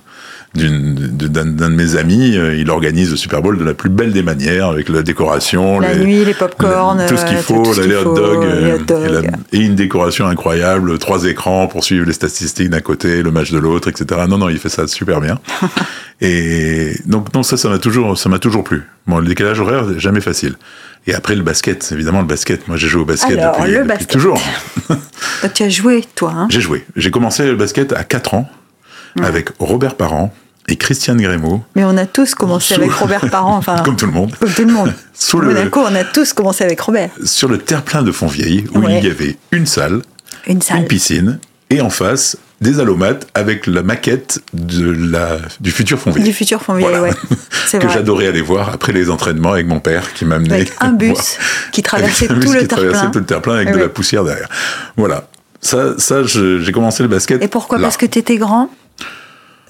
[0.54, 4.22] d'un de mes amis, euh, il organise le Super Bowl de la plus belle des
[4.22, 7.62] manières, avec la décoration, La les- nuit, les pop-corn, le- tout ce qu'il euh, faut,
[7.64, 9.08] tout les hot dogs, les euh.
[9.08, 13.30] Et, la- et une décoration incroyable, trois écrans pour suivre les statistiques d'un côté, le
[13.32, 14.22] match de l'autre, etc.
[14.28, 15.38] Non, non, il fait ça super bien.
[16.20, 18.82] et donc non, ça, ça m'a toujours, ça m'a toujours plu.
[19.06, 20.54] Bon, le décalage horaire, jamais facile.
[21.06, 22.66] Et après le basket, évidemment le basket.
[22.68, 24.08] Moi, j'ai joué au basket Alors, depuis, le depuis basket.
[24.10, 24.40] toujours.
[24.88, 26.32] Donc tu as joué, toi.
[26.34, 26.46] Hein?
[26.50, 26.84] J'ai joué.
[26.96, 28.48] J'ai commencé le basket à 4 ans
[29.22, 30.34] avec Robert Parent
[30.68, 31.62] et Christiane Grémaud.
[31.76, 34.34] Mais on a tous commencé Sous- avec Robert Parent, enfin, Comme tout le monde.
[34.38, 34.92] comme tout le monde.
[35.14, 37.10] Sous le- Monaco, on a tous commencé avec Robert.
[37.24, 38.98] Sur le terre-plein de Fontvieille, où Ouais.
[38.98, 40.02] il y avait une salle,
[40.46, 40.78] Une salle.
[40.78, 41.38] une piscine,
[41.70, 46.24] et en face, des allomates avec la maquette de la, du futur Fontvieille.
[46.24, 47.02] Du futur Fontvieille, Voilà.
[47.02, 47.10] ouais.
[47.78, 51.10] Que j'adorais aller voir après les entraînements avec mon père qui m'amenait Avec un bus
[51.12, 51.70] voir.
[51.72, 53.10] qui traversait tout le qui traversait terre-plein.
[53.10, 54.48] tout le terre-plein avec de la poussière derrière.
[54.96, 55.26] Voilà.
[55.60, 57.42] Ça, ça j'ai commencé le basket.
[57.42, 57.78] Et pourquoi?
[57.78, 57.82] là.
[57.84, 58.70] Parce que tu étais grand?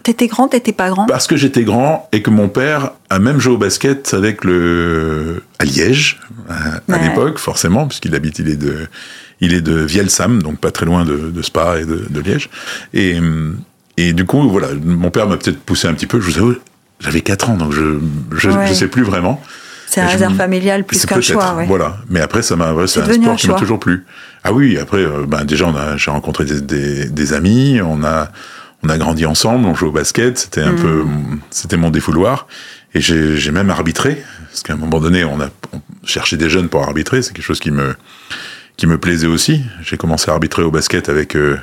[0.05, 3.41] T'étais grand, t'étais pas grand Parce que j'étais grand et que mon père a même
[3.41, 8.87] joué au basket avec le à Liège à, l'époque, forcément, puisqu'il habite, il est de,
[9.41, 12.51] il est de Vielsam, donc pas très loin de, Spa et de, Liège.
[12.93, 13.19] Et,
[13.97, 16.21] et du coup, voilà, mon père m'a peut-être poussé un petit peu.
[16.21, 16.55] Je vous avoue,
[17.01, 17.99] j'avais 4 ans, donc je,
[18.33, 19.41] je, je sais plus vraiment.
[19.87, 21.55] C'est un hasard familial plus qu'un choix.
[21.55, 21.67] Ouais.
[21.67, 21.99] Voilà.
[22.09, 24.05] Mais après, ça m'a, c'est un sport qui m'a toujours plu.
[24.43, 28.31] Ah oui, après, euh, ben déjà, on a, j'ai rencontré des, des, amis, on a,
[28.85, 30.81] on a grandi ensemble, on joue au basket, c'était un mm.
[30.81, 31.05] peu,
[31.51, 32.47] c'était mon défouloir.
[32.95, 35.49] Et j'ai, même arbitré, parce qu'à un moment donné, on a
[36.05, 37.97] cherché des jeunes pour arbitrer, c'est quelque chose qui me,
[38.77, 39.63] qui me plaisait aussi.
[39.83, 41.59] J'ai commencé à arbitrer au basket avec, euh,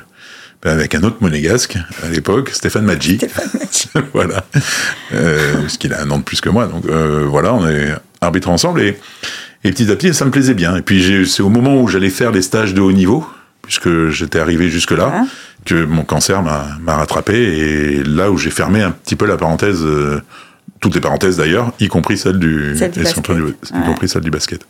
[0.62, 3.16] ben, avec un autre monégasque à l'époque, Stéphane Maggi.
[3.16, 3.88] Stéphane Maggi.
[4.12, 4.44] voilà.
[5.14, 6.66] Euh, parce qu'il a un an de plus que moi.
[6.66, 8.98] Donc euh, voilà, on est arbitre ensemble et,
[9.64, 10.76] et petit à petit, ça me plaisait bien.
[10.76, 13.26] Et puis c'est au moment où j'allais faire les stages de haut niveau,
[13.62, 15.24] puisque j'étais arrivé jusque-là,
[15.64, 17.34] que mon cancer m'a rattrapé.
[17.34, 20.20] Et là où j'ai fermé un petit peu la parenthèse, euh,
[20.80, 23.28] toutes les parenthèses d'ailleurs, y compris celle du, celle du basket.
[23.28, 24.66] y compris celle du basket.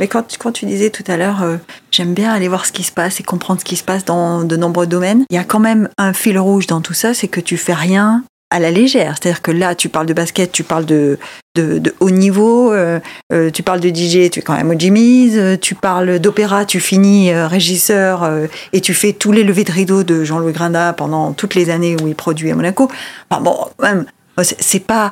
[0.00, 1.56] Mais quand, quand tu disais tout à l'heure, euh,
[1.90, 4.44] j'aime bien aller voir ce qui se passe et comprendre ce qui se passe dans
[4.44, 7.28] de nombreux domaines, il y a quand même un fil rouge dans tout ça, c'est
[7.28, 9.16] que tu fais rien à la légère.
[9.20, 11.18] C'est-à-dire que là, tu parles de basket, tu parles de,
[11.54, 12.98] de, haut niveau, euh,
[13.32, 16.80] euh, tu parles de DJ, tu es quand même au Jimmy's, tu parles d'opéra, tu
[16.80, 18.28] finis régisseur
[18.72, 21.96] et tu fais tous les levées de rideau de Jean-Louis Grinda pendant toutes les années
[22.02, 22.90] où il produit à Monaco.
[23.30, 24.06] Enfin bon, même,
[24.42, 25.10] c'est pas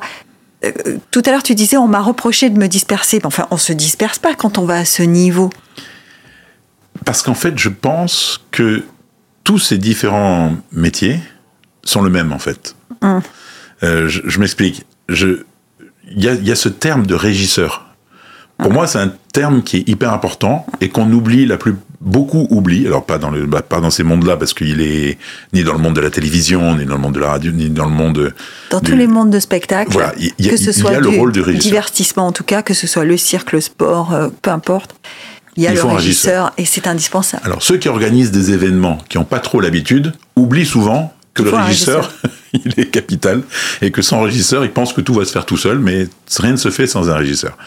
[0.65, 3.19] euh, tout à l'heure, tu disais, on m'a reproché de me disperser.
[3.23, 5.49] Enfin, on se disperse pas quand on va à ce niveau.
[7.05, 8.83] Parce qu'en fait, je pense que
[9.43, 11.19] tous ces différents métiers
[11.83, 12.75] sont le même, en fait.
[13.01, 13.21] Hum.
[13.83, 14.85] Euh, je, m'explique.
[15.09, 15.43] Il
[16.15, 17.85] y a, ce terme de régisseur.
[18.57, 22.47] Pour moi, c'est un terme qui est hyper important et qu'on oublie la plus beaucoup
[22.49, 25.17] oublient, alors pas dans, le, bah, pas dans ces mondes-là, parce qu'il est
[25.53, 27.69] ni dans le monde de la télévision, ni dans le monde de la radio, ni
[27.69, 28.33] dans le monde...
[28.69, 31.31] Dans tous les mondes de spectacle, voilà, il y, a, que ce soit le rôle
[31.31, 34.95] du divertissement en tout cas, que ce soit le cirque, le sport, euh, peu importe,
[35.55, 37.43] il y a le régisseur, et c'est indispensable.
[37.45, 41.51] Alors ceux qui organisent des événements, qui n'ont pas trop l'habitude, oublient souvent que le
[41.51, 42.11] régisseur,
[42.53, 43.43] il est capital,
[43.81, 46.51] et que sans régisseur, ils pensent que tout va se faire tout seul, mais rien
[46.51, 47.57] ne se fait sans un régisseur.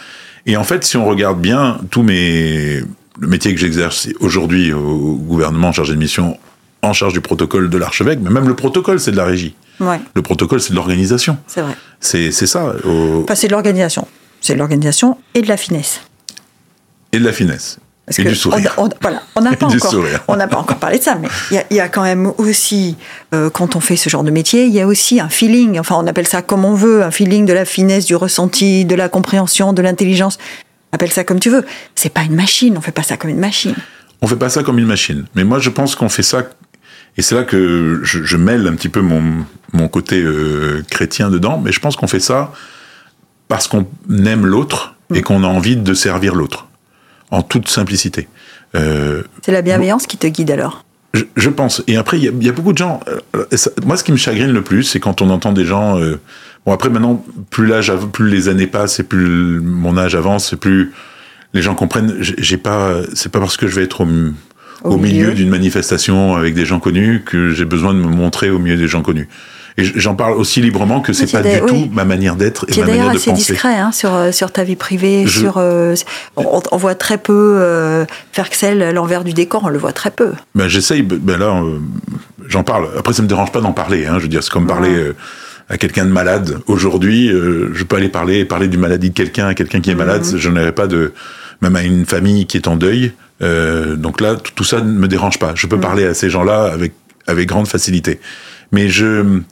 [0.46, 2.82] Et en fait, si on regarde bien tous mes
[3.20, 6.38] le métier que j'exerce aujourd'hui au gouvernement chargé de mission,
[6.82, 9.54] en charge du protocole de l'archevêque, mais même le protocole, c'est de la régie.
[10.14, 11.38] Le protocole, c'est de l'organisation.
[11.46, 11.74] C'est vrai.
[12.00, 12.74] C'est ça.
[13.22, 14.06] Enfin, c'est de l'organisation.
[14.40, 16.00] C'est de l'organisation et de la finesse.
[17.12, 17.78] Et de la finesse.
[18.16, 18.74] Et du sourire.
[18.76, 19.94] On, voilà, on n'a pas, encore,
[20.26, 22.96] pas encore parlé de ça, mais il y, a quand même aussi,
[23.34, 25.96] euh, quand on fait ce genre de métier, il y a aussi un feeling, enfin
[25.98, 29.08] on appelle ça comme on veut, un feeling de la finesse, du ressenti, de la
[29.08, 30.38] compréhension, de l'intelligence
[30.92, 31.64] appelle ça comme tu veux.
[31.94, 33.74] C'est pas une machine, on fait pas ça comme une machine.
[34.22, 35.24] On fait pas ça comme une machine.
[35.34, 36.44] Mais moi, je pense qu'on fait ça,
[37.16, 41.60] et c'est là que je, mêle un petit peu mon, mon côté euh, chrétien dedans,
[41.62, 42.52] mais je pense qu'on fait ça
[43.48, 45.22] parce qu'on aime l'autre et mm.
[45.22, 46.68] qu'on a envie de servir l'autre,
[47.30, 48.28] en toute simplicité.
[48.74, 50.84] Euh, c'est la bienveillance qui te guide alors
[51.34, 51.82] je, pense.
[51.88, 53.00] Et après, il y, a beaucoup de gens.
[53.08, 53.44] Euh,
[53.84, 55.98] moi, ce qui me chagrine le plus, c'est quand on entend des gens
[56.66, 60.56] Bon après maintenant, plus l'âge, plus les années passent et plus mon âge avance, et
[60.56, 60.92] plus
[61.54, 62.16] les gens comprennent.
[62.20, 64.06] J'ai pas, c'est pas parce que je vais être
[64.84, 68.58] au, milieu, d'une manifestation avec des gens connus que j'ai besoin de me montrer au
[68.58, 69.28] milieu des gens connus.
[69.80, 72.86] Et j'en parle aussi librement que c'est pas du tout ma manière d'être et ma
[72.86, 73.24] manière de penser.
[73.24, 75.94] C'est discret hein, sur euh, sur ta vie privée, sur euh,
[76.36, 80.32] on, voit très peu euh, Ferxel l'envers du décor, on le voit très peu.
[80.54, 81.78] Ben j'essaye, ben là euh,
[82.48, 82.88] j'en parle.
[82.98, 85.12] Après ça me dérange pas d'en parler, hein, je veux dire c'est comme parler
[85.70, 86.58] à quelqu'un de malade.
[86.66, 89.94] Aujourd'hui, euh, je peux aller parler, parler d'une maladie de quelqu'un à quelqu'un qui est
[89.94, 90.26] malade.
[90.26, 90.36] Mhm.
[90.36, 91.12] Je n'aurais pas de,
[91.62, 93.12] même à une famille qui est en deuil.
[93.40, 95.52] Euh, donc là, tout ça ne me dérange pas.
[95.54, 95.82] Je peux mhm.
[95.82, 96.92] parler à ces gens-là avec
[97.26, 98.18] avec grande facilité.
[98.72, 99.42] Mais je,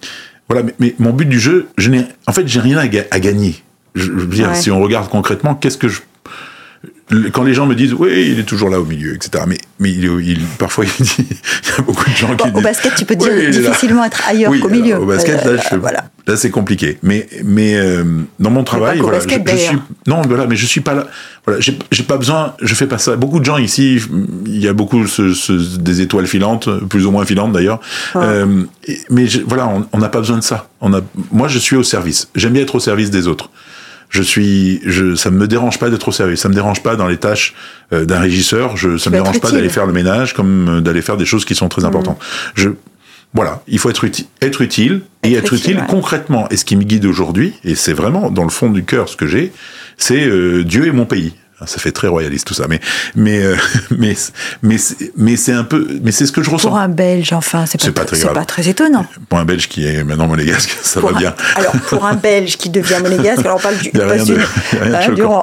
[0.48, 0.66] voilà.
[0.78, 3.62] Mais, mon but du jeu, je n'ai, en fait, j'ai rien à, gagner.
[3.94, 6.00] Je, veux dire, si on regarde concrètement, qu'est-ce que je
[7.32, 9.90] quand les gens me disent oui il est toujours là au milieu etc mais mais
[9.90, 13.04] il, parfois il, dit, il, y a beaucoup de gens qui disent au basket tu
[13.04, 14.98] peux dire difficilement être ailleurs qu'au milieu.
[14.98, 16.04] au basket là, euh, voilà.
[16.26, 16.98] là c'est compliqué.
[17.02, 18.04] Mais mais euh,
[18.38, 21.06] dans mon travail voilà basket, je, suis non voilà mais je suis pas là.
[21.46, 23.16] Voilà j'ai pas besoin je fais pas ça.
[23.16, 24.00] Beaucoup de gens ici
[24.46, 25.04] il y a beaucoup
[25.78, 27.80] des étoiles filantes plus ou moins filantes d'ailleurs.
[28.16, 28.64] Euh,
[29.10, 30.68] mais voilà on n'a pas besoin de ça.
[30.80, 31.00] On a
[31.32, 32.28] moi je suis au service.
[32.34, 33.50] J'aime bien être au service des autres
[34.08, 37.06] je suis, je, ça me dérange pas d'être au service, ça me dérange pas dans
[37.06, 37.54] les tâches
[37.92, 41.02] euh, d'un régisseur, je, ça me dérange pas d'aller faire le ménage comme euh, d'aller
[41.02, 41.86] faire des choses qui sont très mmh.
[41.86, 42.18] importantes.
[42.54, 42.70] Je,
[43.34, 46.48] voilà, il faut être, utile, être utile et être, utile, concrètement.
[46.50, 49.16] Et ce qui me guide aujourd'hui, et c'est vraiment dans le fond du cœur ce
[49.16, 49.52] que j'ai,
[49.98, 51.34] c'est euh, Dieu et mon pays.
[51.66, 52.80] Ça fait très royaliste tout ça, mais
[53.16, 53.56] mais euh,
[53.90, 54.16] mais
[54.62, 54.76] mais
[55.16, 56.68] mais c'est un peu, mais c'est ce que je ressens.
[56.68, 59.06] Pour un Belge, enfin, c'est pas, pas, très, pas très étonnant.
[59.28, 61.34] Pour un Belge qui est maintenant monégasque, ça va bien.
[61.56, 63.76] alors pour un Belge qui devient monégasque, alors on parle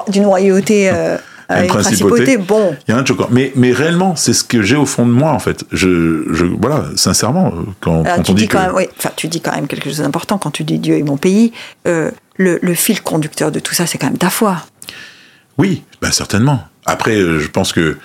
[0.10, 0.90] d'une royauté.
[0.90, 1.18] Euh,
[1.50, 2.36] une principauté.
[2.38, 2.74] Bon.
[2.88, 3.28] Il y a un choquant.
[3.30, 5.64] Mais, mais réellement, c'est ce que j'ai au fond de moi, en fait.
[5.70, 9.54] Je, je voilà, sincèrement, quand, quand on dit quand même, oui, enfin, tu dis quand
[9.54, 11.52] même quelque chose d'important quand tu dis Dieu est mon pays.
[11.86, 14.58] Euh, le, le, fil conducteur de tout ça, c'est quand même ta foi.
[15.58, 16.66] Oui, ben certainement.
[16.84, 17.96] Après, euh, je pense que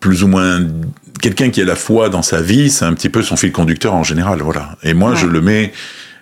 [0.00, 0.60] plus ou moins
[1.20, 3.94] quelqu'un qui a la foi dans sa vie, c'est un petit peu son fil conducteur
[3.94, 4.76] en général, voilà.
[4.82, 5.72] Et moi, je le mets,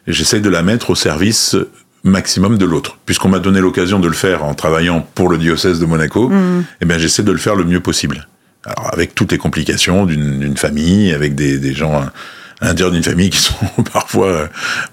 [0.06, 1.56] j'essaie de la mettre au service
[2.02, 2.98] maximum de l'autre.
[3.04, 6.64] Puisqu'on m'a donné l'occasion de le faire en travaillant pour le diocèse de Monaco, mm.
[6.80, 8.26] eh bien j'essaie de le faire le mieux possible.
[8.64, 12.04] Alors avec toutes les complications d'une famille, avec des, des gens
[12.60, 13.54] à l'intérieur d'une famille qui sont
[13.92, 14.46] parfois, euh,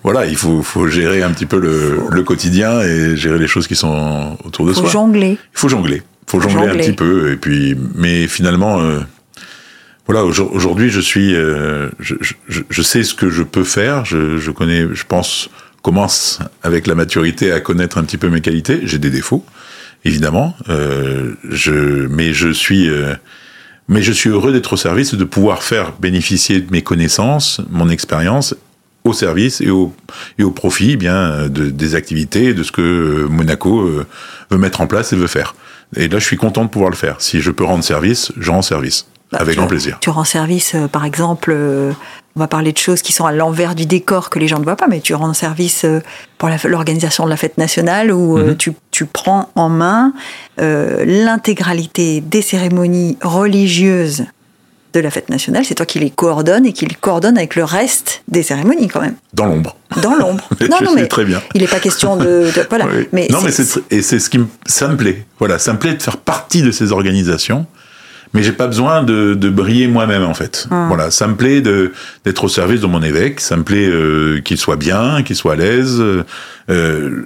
[0.03, 3.67] voilà, il faut, faut gérer un petit peu le, le, quotidien et gérer les choses
[3.67, 4.89] qui sont autour de faut soi.
[4.89, 5.37] Jongler.
[5.53, 6.01] Il faut jongler.
[6.27, 8.79] Il faut jongler, un petit peu et puis, mais finalement.
[8.81, 8.99] Euh,
[10.05, 14.03] voilà, aujourd'hui, je suis, euh, je, je, je, sais ce que je peux faire.
[14.03, 15.49] Je, je connais, je pense,
[15.81, 18.81] commence avec la maturité à connaître un petit peu mes qualités.
[18.83, 19.45] J'ai des défauts,
[20.03, 20.55] évidemment.
[20.67, 23.13] Euh, je, mais je suis, euh,
[23.87, 27.61] mais je suis heureux d'être au service et de pouvoir faire bénéficier de mes connaissances,
[27.69, 28.55] mon expérience
[29.03, 29.93] au service et au,
[30.37, 34.05] et au profit eh bien de, des activités, de ce que Monaco euh,
[34.49, 35.55] veut mettre en place et veut faire.
[35.95, 37.17] Et là, je suis content de pouvoir le faire.
[37.19, 39.05] Si je peux rendre service, je rends service.
[39.33, 39.97] Bah, avec grand plaisir.
[39.99, 41.91] Tu rends service, euh, par exemple, euh,
[42.35, 44.63] on va parler de choses qui sont à l'envers du décor que les gens ne
[44.63, 46.01] voient pas, mais tu rends service euh,
[46.37, 48.55] pour l'organisation de la fête nationale où mhm.
[48.57, 50.13] tu, tu, prends en main
[50.59, 54.25] l'intégralité des cérémonies religieuses
[54.93, 55.65] de la fête nationale.
[55.65, 59.01] C'est toi qui les coordonnes et qui les coordonne avec le reste des cérémonies quand
[59.01, 59.15] même.
[59.33, 59.75] Dans l'ombre.
[60.03, 60.47] Dans l'ombre.
[60.69, 61.41] non, non, mais très bien.
[61.55, 62.85] Il n'est pas question de, voilà.
[63.11, 65.25] Mais non, mais c'est et c'est ce qui me, ça me plaît.
[65.39, 67.65] Voilà, ça me plaît de faire partie de ces organisations
[68.33, 70.67] mais j'ai pas besoin de, de briller moi-même en fait.
[70.71, 70.85] Ah.
[70.87, 74.57] Voilà, ça me plaît d'être au service de mon évêque, ça me plaît euh, qu'il
[74.57, 76.01] soit bien, qu'il soit à l'aise.
[76.69, 77.25] Euh,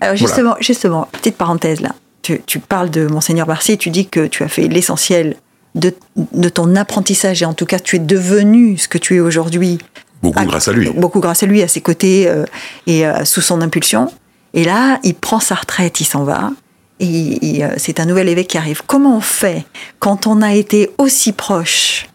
[0.00, 1.94] Alors justement, justement, petite parenthèse là.
[2.22, 5.36] Tu, tu parles de monseigneur Barcy, tu dis que tu as fait l'essentiel
[5.74, 9.20] de, de, ton apprentissage et en tout cas tu es devenu ce que tu es
[9.20, 9.78] aujourd'hui.
[10.22, 10.90] Beaucoup grâce à lui.
[10.90, 12.44] Beaucoup grâce à lui, à ses côtés euh,
[12.86, 14.10] et euh, sous son impulsion.
[14.54, 16.50] Et là, il prend sa retraite, il s'en va
[17.00, 18.82] et, euh, c'est un nouvel évêque qui arrive.
[18.86, 19.64] Comment on fait
[19.98, 22.08] quand on a été aussi proche?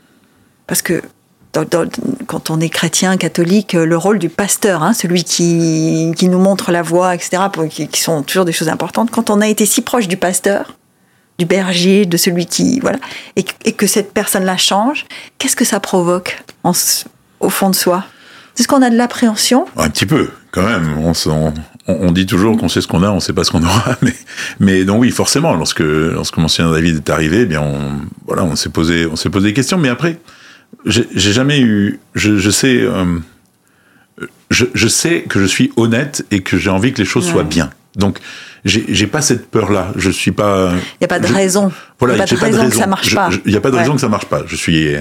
[0.67, 1.01] Parce que
[2.25, 6.71] quand on est chrétien, catholique, le rôle du pasteur, hein, celui qui, qui, nous montre
[6.71, 9.81] la voie, etc., qui, qui, sont toujours des choses importantes, quand on a été si
[9.81, 10.75] proche du pasteur,
[11.37, 12.79] du berger, de celui qui...
[12.79, 12.97] Voilà,
[13.35, 15.05] et, que cette personne-là change,
[15.37, 16.41] qu'est-ce que ça provoque
[17.39, 18.03] au fond de soi?
[18.57, 20.97] Est-ce qu'on a de l'appréhension Un petit peu, quand même.
[20.99, 21.53] On, on,
[21.87, 24.13] on, dit toujours qu'on sait ce qu'on a, on sait pas ce qu'on aura, mais,
[24.59, 28.55] mais donc oui, forcément, lorsque, lorsque Monsieur David est arrivé, eh bien, on, voilà, on
[28.55, 30.19] s'est posé, on s'est posé des questions, mais après,
[30.85, 33.19] j'ai jamais eu, je, je sais, euh,
[34.49, 37.43] je, je, sais que je suis honnête et que j'ai envie que les choses soient
[37.43, 37.69] bien.
[37.95, 38.19] Donc,
[38.65, 39.91] j'ai pas cette peur-là.
[39.95, 40.71] Je suis pas.
[40.73, 41.71] Il n'y a pas de raison.
[41.99, 43.29] Voilà, il n'y a pas de raison, que ça marche pas.
[43.45, 44.43] Il n'y a pas de raison que ça marche pas.
[44.47, 44.95] Je suis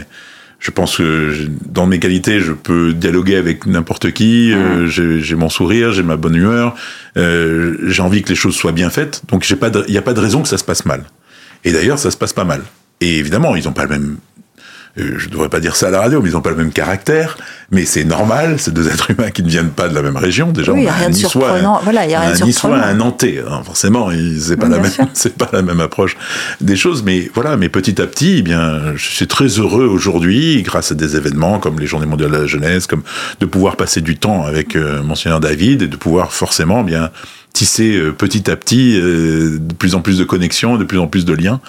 [0.62, 4.52] je pense que dans mes qualités, je peux dialoguer avec n'importe qui.
[4.52, 6.76] Euh, j'ai mon sourire, j'ai ma bonne humeur.
[7.16, 9.22] Euh, j'ai envie que les choses soient bien faites.
[9.26, 9.56] Donc, il
[9.88, 11.02] n'y a pas de raison que ça se passe mal.
[11.64, 12.62] Et d'ailleurs, ça se passe pas mal.
[13.00, 14.18] Et évidemment, ils n'ont pas le même
[14.96, 16.72] je ne devrais pas dire ça à la radio, mais ils n'ont pas le même
[16.72, 17.38] caractère.
[17.70, 20.52] Mais c'est normal, c'est deux êtres humains qui ne viennent pas de la même région.
[20.52, 21.80] Déjà, oui, il n'y a rien de surprenant.
[21.82, 22.82] Voilà, il y a rien de surprenant.
[22.82, 26.16] un Nantais, hein, forcément, c'est pas la même, c'est pas la même approche
[26.60, 27.02] des choses.
[27.02, 30.94] Mais voilà, mais petit à petit, eh bien, je suis très heureux aujourd'hui, grâce à
[30.94, 33.02] des événements comme les Journées mondiales de la jeunesse, comme
[33.40, 37.10] de pouvoir passer du temps avec euh, Monseigneur David et de pouvoir forcément eh bien
[37.52, 41.06] tisser euh, petit à petit euh, de plus en plus de connexions, de plus en
[41.06, 41.60] plus de liens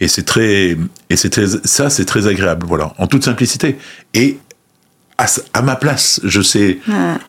[0.00, 0.76] et c'est très
[1.10, 2.92] et c'est très ça c'est très agréable voilà.
[2.98, 3.76] En toute simplicité.
[4.12, 4.38] Et
[5.16, 6.78] à, à ma place je sais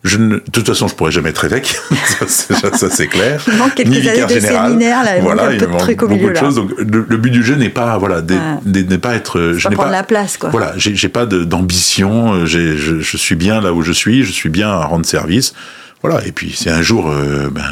[0.04, 1.76] je ne, de toute façon je pourrais jamais être évêque.
[2.28, 3.44] Ça, c'est clair.
[3.48, 4.72] Il manque quelques Ni années de général.
[4.72, 6.56] séminaire là, voilà il manque, il beaucoup de choses.
[6.56, 9.92] Donc le, le, but du jeu n'est pas voilà n'est pas être je n'ai pas
[9.92, 10.50] la place quoi.
[10.50, 14.70] Voilà j'ai pas d'ambition je, je suis bien là où je suis je suis bien
[14.70, 15.54] à rendre service.
[16.02, 17.64] Voilà et puis c'est un jour euh, ben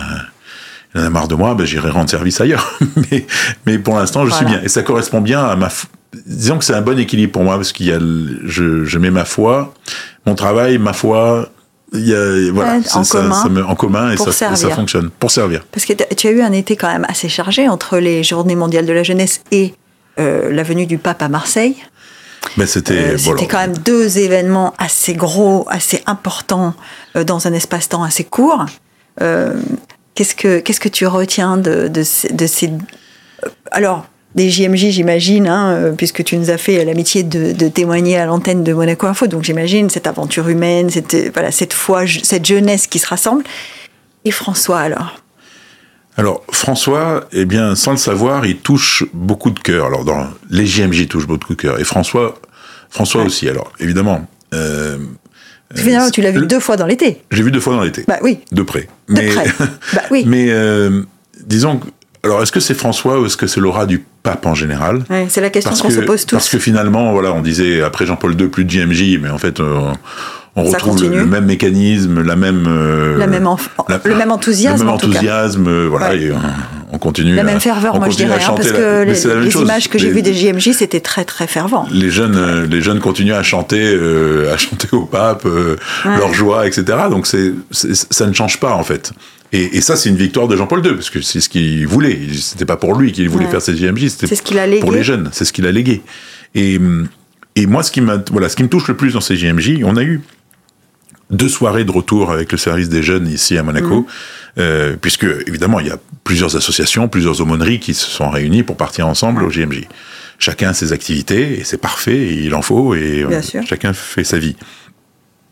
[0.95, 2.77] il en a marre de moi, ben, j'irai rendre service ailleurs.
[3.11, 3.25] mais,
[3.65, 4.61] mais pour l'instant, je suis bien.
[4.63, 5.69] Et ça correspond bien à ma.
[6.27, 9.09] Disons que c'est un bon équilibre pour moi parce qu'il y a, je, je mets
[9.09, 9.73] ma foi,
[10.27, 11.49] mon travail, ma foi,
[11.93, 15.09] il y a, voilà, en, ça, commun, ça me, en commun et ça, ça, fonctionne
[15.09, 15.65] pour servir.
[15.71, 18.85] Parce que tu as eu un été quand même assez chargé entre les Journées mondiales
[18.85, 19.73] de la jeunesse et
[20.19, 21.75] euh, la venue du pape à Marseille.
[22.57, 26.73] Mais c'était euh, quand même deux événements assez gros, assez importants
[27.15, 28.65] euh, dans un espace-temps assez court.
[30.13, 32.03] Euh, Qu'est-ce que, qu'est-ce que tu retiens de, de,
[32.33, 32.71] de ces
[33.71, 34.05] alors,
[34.35, 38.73] des JMJ, j'imagine, hein, puisque tu nous as fait l'amitié de, témoigner à l'antenne de
[38.73, 39.27] Monaco Info.
[39.27, 43.43] Donc j'imagine cette aventure humaine, cette, voilà, cette foi, cette jeunesse qui se rassemble.
[44.25, 45.19] Et François, alors?
[46.15, 49.87] Alors François, eh bien, sans le savoir, il touche beaucoup de cœur.
[49.87, 51.79] Alors dans les JMJ, touche beaucoup de cœur.
[51.79, 52.39] Et François,
[52.89, 53.49] François aussi.
[53.49, 54.25] Alors évidemment.
[54.53, 54.97] Euh,
[55.75, 57.21] Finalement, tu l'as vu deux fois dans l'été.
[57.31, 58.03] J'ai vu deux fois dans l'été.
[58.07, 58.39] Bah oui.
[58.51, 58.87] De près.
[59.09, 59.45] De près.
[59.93, 60.23] bah oui.
[60.25, 61.01] Mais euh,
[61.45, 61.79] disons,
[62.23, 65.03] alors est-ce que c'est François ou est-ce que c'est l'aura du pape en général?
[65.29, 66.35] C'est la question qu'on se pose tous.
[66.35, 69.59] Parce que finalement, voilà, on disait après Jean-Paul II plus de JMJ, mais en fait.
[69.59, 69.91] Euh,
[70.55, 73.47] on retrouve le, même mécanisme, la même, euh, la même
[74.05, 74.79] le même enthousiasme.
[74.79, 76.31] Le même enthousiasme, euh, voilà, et
[76.91, 77.33] on, continue.
[77.33, 80.33] La même ferveur, moi je dirais, hein, parce que les, images que j'ai vues des
[80.33, 81.87] JMJ, c'était très très fervent.
[81.91, 83.97] Les jeunes, euh, les jeunes continuent à chanter,
[84.51, 85.47] à chanter au pape
[86.05, 86.83] leur joie, etc.
[87.09, 89.11] Donc c'est, ça ne change pas en fait.
[89.55, 92.19] Et, ça, c'est une victoire de Jean-Paul II, parce que c'est ce qu'il voulait.
[92.33, 95.29] C'était pas pour lui qu'il voulait faire ces JMJ, c'était ce pour les jeunes.
[95.31, 96.01] C'est ce qu'il a légué.
[96.55, 96.79] Et,
[97.55, 98.01] et moi, ce qui,
[98.31, 100.21] voilà, ce qui me touche le plus dans ces JMJ, on a eu
[101.33, 104.05] deux soirées de retour avec le service des jeunes ici à Monaco, mhm.
[104.59, 108.77] euh, puisque évidemment il y a plusieurs associations, plusieurs aumôneries qui se sont réunies pour
[108.77, 109.87] partir ensemble au JMJ.
[110.39, 114.23] Chacun a ses activités et c'est parfait, et il en faut et euh, chacun fait
[114.23, 114.55] sa vie.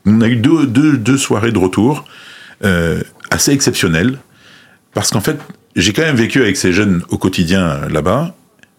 [0.05, 2.05] On a eu deux, deux, deux soirées de retour
[2.63, 4.17] euh, assez exceptionnelles
[4.93, 5.37] parce qu'en fait
[5.75, 8.35] j'ai quand même vécu avec ces jeunes au quotidien là-bas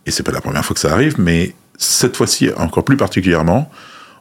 [0.06, 3.70] et c'est pas la première fois que ça arrive, mais cette fois-ci encore plus particulièrement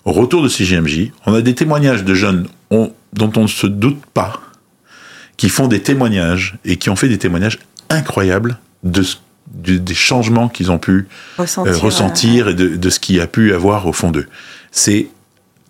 [0.06, 2.94] au retour de CGMJ, on a des témoignages de jeunes dont
[3.36, 4.42] on ne se doute pas,
[5.38, 9.04] qui font des témoignages et qui ont fait des témoignages incroyables de,
[9.54, 13.86] des changements qu'ils ont pu ressentir, euh, et de, ce qu'il y a pu avoir
[13.88, 14.28] au fond d'eux.
[14.72, 15.08] C'est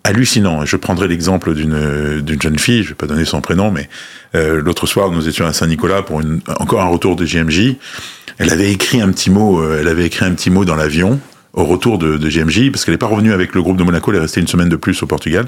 [0.04, 0.64] hallucinant.
[0.64, 3.88] Je prendrai l'exemple d'une jeune fille, je vais pas donner son prénom, mais
[4.34, 7.76] euh, l'autre soir, nous étions à Saint-Nicolas pour une, encore un retour de GMJ.
[8.38, 11.20] Elle avait écrit un petit mot, euh, elle avait écrit un petit mot dans l'avion
[11.54, 14.10] au retour de, de GMJ, parce qu'elle n'est pas revenue avec le groupe de Monaco,
[14.10, 15.46] elle est restée une semaine de plus au Portugal,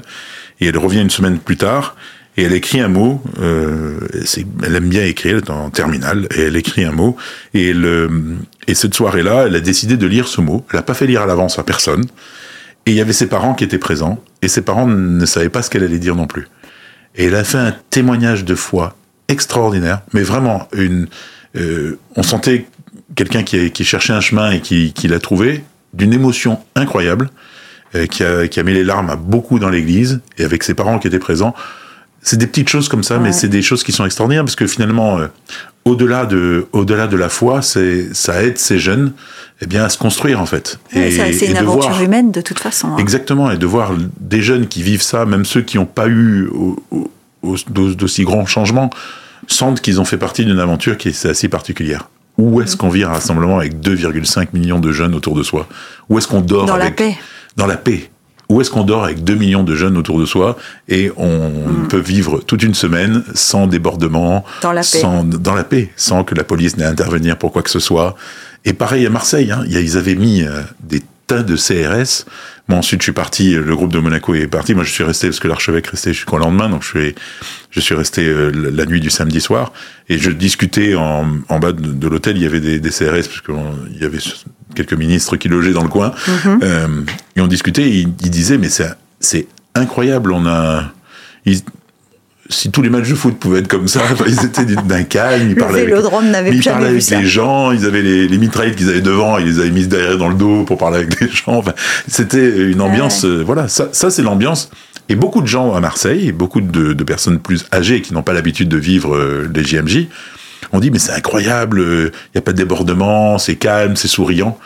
[0.59, 1.95] et elle revient une semaine plus tard,
[2.37, 3.99] et elle écrit un mot, euh,
[4.63, 7.15] elle aime bien écrire, elle est en terminale, et elle écrit un mot,
[7.53, 8.37] et, le,
[8.67, 11.21] et cette soirée-là, elle a décidé de lire ce mot, elle n'a pas fait lire
[11.21, 12.05] à l'avance à personne,
[12.85, 15.63] et il y avait ses parents qui étaient présents, et ses parents ne savaient pas
[15.63, 16.47] ce qu'elle allait dire non plus.
[17.15, 18.95] Et elle a fait un témoignage de foi
[19.27, 21.07] extraordinaire, mais vraiment une,
[21.55, 22.67] euh, on sentait
[23.15, 25.63] quelqu'un qui, cherchait un chemin et qui l'a trouvé,
[25.95, 27.29] d'une émotion incroyable,
[27.95, 30.73] euh, qui, a, qui a mis les larmes à beaucoup dans l'église, et avec ses
[30.73, 31.55] parents qui étaient présents.
[32.21, 34.67] C'est des petites choses comme ça, mais c'est des choses qui sont extraordinaires, parce que
[34.67, 35.27] finalement, euh,
[35.85, 39.13] au-delà de, au-delà de la foi, c'est, ça aide ces jeunes
[39.61, 40.79] eh bien, à se construire, en fait.
[40.91, 42.89] c'est une aventure humaine, de toute façon.
[42.89, 42.97] Hein.
[42.97, 46.49] Exactement, et de voir des jeunes qui vivent ça, même ceux qui n'ont pas eu
[47.69, 48.89] d'aussi grands changements,
[49.47, 52.09] sentent qu'ils ont fait partie d'une aventure qui est assez particulière.
[52.37, 55.67] Où est-ce qu'on vit un rassemblement avec 2,5 millions de jeunes autour de soi?
[56.09, 57.17] Où est-ce qu'on dort Dans la paix.
[57.55, 58.09] Dans la paix.
[58.49, 60.55] Où est-ce qu'on dort avec 2 millions de jeunes autour de soi
[60.87, 61.87] et on mm.
[61.87, 66.23] peut vivre toute une semaine sans débordement, dans la paix, sans, dans la paix, sans
[66.23, 68.15] que la police n'ait à intervenir pour quoi que ce soit?
[68.63, 72.25] Et pareil à Marseille, hein, ils avaient mis euh, des tas de CRS
[72.67, 74.73] Moi, ensuite, je suis parti, le groupe de Monaco est parti.
[74.73, 76.69] Moi, je suis resté parce que l'archevêque restait jusqu'au lendemain.
[76.69, 77.15] Donc, je suis,
[77.71, 79.73] je suis resté euh, la nuit du samedi soir.
[80.09, 82.37] Et je discutais en, en bas de, l'hôtel.
[82.37, 84.19] Il y avait des, des CRS, parce qu'il y avait
[84.75, 86.13] quelques ministres qui logeaient dans le coin.
[86.27, 86.59] Mm-hmm.
[86.63, 86.87] euh,
[87.35, 87.89] et on discutait.
[87.89, 88.69] Et ils, disaient, mais
[89.19, 90.31] c'est incroyable.
[90.31, 90.91] On a,
[92.49, 95.55] si tous les matchs de foot pouvaient être comme ça, ils étaient d'un calme, ils
[95.55, 99.37] parlaient avec, ils parlaient avec les gens, ils avaient les, les mitraillettes qu'ils avaient devant,
[99.37, 101.57] ils les avaient mises derrière dans le dos pour parler avec les gens.
[101.57, 101.73] Enfin,
[102.07, 104.69] c'était une ambiance, euh, voilà, ça, ça c'est l'ambiance.
[105.09, 108.23] Et beaucoup de gens à Marseille, et beaucoup de, de personnes plus âgées qui n'ont
[108.23, 110.07] pas l'habitude de vivre euh, les JMJ,
[110.71, 114.07] ont dit mais c'est incroyable, il euh, n'y a pas de débordement, c'est calme, c'est
[114.07, 114.57] souriant.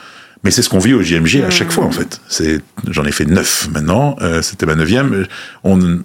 [0.44, 2.22] Mais c'est ce qu'on vit au JMJ à chaque fois en fait.
[2.30, 5.26] C'est, j'en ai fait neuf maintenant, c'était ma neuvième.
[5.66, 6.00] On,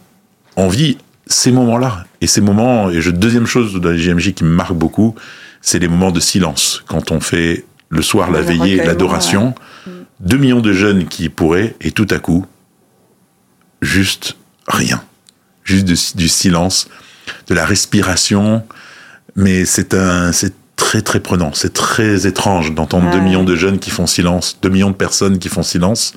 [0.56, 4.44] on vit ces moments-là, et ces moments, et je, deuxième chose de la JMJ qui
[4.44, 5.14] me marque beaucoup,
[5.62, 6.82] c'est les moments de silence.
[6.86, 9.54] Quand on fait le soir la veillée, l'adoration,
[10.20, 12.46] deux millions de jeunes qui pourraient, et tout à coup,
[13.80, 15.02] juste rien.
[15.64, 16.88] Juste du silence,
[17.46, 18.62] de la respiration,
[19.36, 23.78] mais c'est un, c'est très très prenant, c'est très étrange d'entendre deux millions de jeunes
[23.78, 26.14] qui font silence, deux millions de personnes qui font silence.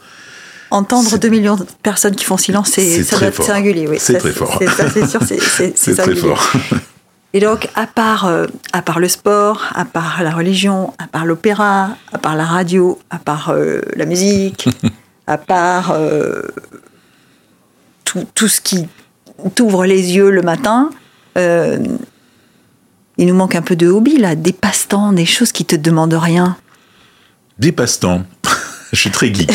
[0.70, 3.88] Entendre 2 millions de personnes qui font silence, c'est, singulier.
[3.88, 3.98] Oui.
[4.00, 4.60] C'est très fort.
[4.60, 5.22] C'est, c'est sûr,
[5.76, 6.52] c'est, très fort.
[7.34, 11.26] Et donc, à part, euh, à part le sport, à part la religion, à part
[11.26, 14.70] l'opéra, à part la radio, à part euh, la musique,
[15.28, 16.42] à part euh,
[18.06, 18.88] tout, tout, ce qui
[19.56, 20.90] t'ouvre les yeux le matin,
[21.36, 26.14] il nous manque un peu de hobby, là, des passe-temps, des choses qui te demandent
[26.16, 26.58] rien.
[27.60, 28.24] Des passe-temps.
[28.92, 29.52] je suis très geek.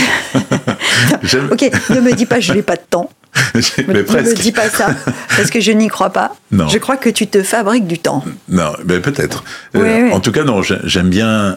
[1.50, 3.10] ok, ne me dis pas je n'ai pas de temps.
[3.54, 4.36] mais ne presque.
[4.36, 4.94] me dis pas ça,
[5.36, 6.36] parce que je n'y crois pas.
[6.50, 6.68] Non.
[6.68, 8.22] Je crois que tu te fabriques du temps.
[8.48, 9.42] Non, mais peut-être.
[9.74, 11.56] Euh, en tout cas, non, j'aime bien.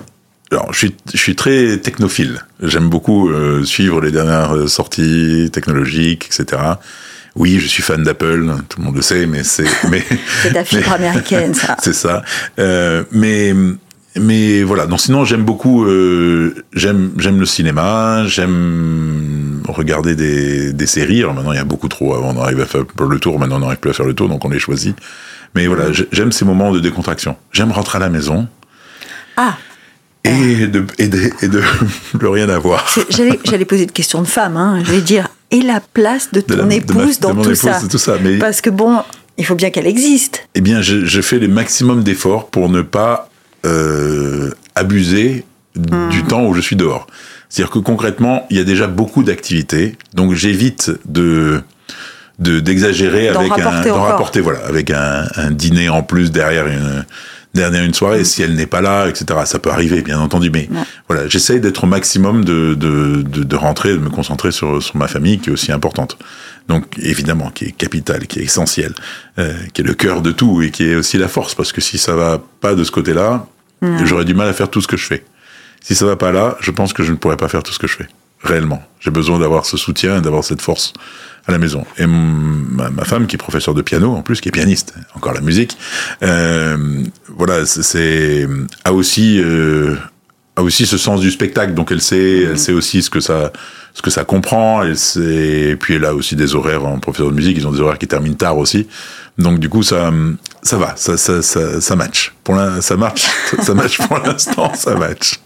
[0.51, 2.39] Alors, je suis, je suis très technophile.
[2.61, 6.61] J'aime beaucoup euh, suivre les dernières euh, sorties technologiques, etc.
[7.35, 9.65] Oui, je suis fan d'Apple, tout le monde le sait, mais c'est.
[9.89, 10.03] Mais,
[10.41, 11.75] c'est ta fibre américaine, ça.
[11.81, 12.23] c'est ça.
[12.59, 13.53] Euh, mais
[14.19, 14.87] mais voilà.
[14.87, 15.85] Donc sinon, j'aime beaucoup.
[15.85, 18.25] Euh, j'aime j'aime le cinéma.
[18.27, 21.19] J'aime regarder des, des séries.
[21.19, 22.15] Alors maintenant, il y a beaucoup trop.
[22.15, 23.39] Avant, on arrive à faire le tour.
[23.39, 24.95] Maintenant, on n'arrive plus à faire le tour, donc on les choisit.
[25.53, 27.37] Mais voilà, j'aime ces moments de décontraction.
[27.51, 28.47] J'aime rentrer à la maison.
[29.37, 29.57] Ah.
[30.23, 31.61] Et de, et de, et de
[32.17, 32.85] plus rien avoir.
[33.09, 34.57] J'allais poser une question de femme.
[34.57, 34.81] Hein.
[34.85, 37.79] J'allais dire et la place de ton épouse dans tout, ça.
[37.89, 38.17] tout, ça.
[38.21, 38.37] Mais...
[38.39, 39.01] Parce que bon,
[39.37, 40.47] il faut bien qu'elle existe.
[40.55, 43.29] Eh bien, je, je fais les maximum d'efforts pour ne pas
[43.65, 45.45] euh, abuser
[45.75, 47.07] du temps où je suis dehors.
[47.49, 51.61] C'est-à-dire que concrètement, il y a déjà beaucoup d'activités, donc j'évite de
[52.37, 57.05] d'exagérer avec un d'en rapporter voilà avec un, un, dîner en plus derrière une
[57.55, 59.39] dernière une soirée, si elle n'est pas là, etc.
[59.45, 60.69] Ça peut arriver, bien entendu, mais
[61.07, 64.95] voilà, j'essaye d'être au maximum de, de, de, de, rentrer, de me concentrer sur, sur
[64.97, 66.17] ma famille, qui est aussi importante.
[66.67, 68.93] Donc, évidemment, qui est capitale, qui est essentielle,
[69.39, 71.81] euh, qui est le cœur de tout et qui est aussi la force, parce que
[71.81, 72.91] si ça va pas de ce
[73.81, 75.23] j'aurais du mal à faire tout ce que je fais.
[75.81, 77.79] Si ça va pas là, je pense que je ne pourrais pas faire tout ce
[77.79, 78.07] que je fais.
[78.43, 78.83] Réellement.
[78.99, 80.93] J'ai besoin d'avoir ce soutien, d'avoir cette force
[81.47, 81.85] à la maison.
[81.97, 85.33] Et ma, ma, femme, qui est professeure de piano, en plus, qui est pianiste, encore
[85.33, 85.77] la musique,
[86.23, 88.47] euh, voilà, c'est
[88.83, 89.95] a aussi euh,
[90.55, 91.73] a aussi ce sens du spectacle.
[91.73, 93.51] Donc elle sait, elle sait aussi ce que ça
[93.93, 94.83] ce que ça comprend.
[94.83, 97.57] Elle sait, et puis elle a aussi des horaires en professeur de musique.
[97.57, 98.87] Ils ont des horaires qui terminent tard aussi.
[99.37, 100.11] Donc du coup ça
[100.61, 102.33] ça va, ça ça ça, ça match.
[102.43, 103.25] Pour la, ça marche,
[103.61, 105.39] ça match pour l'instant, ça match.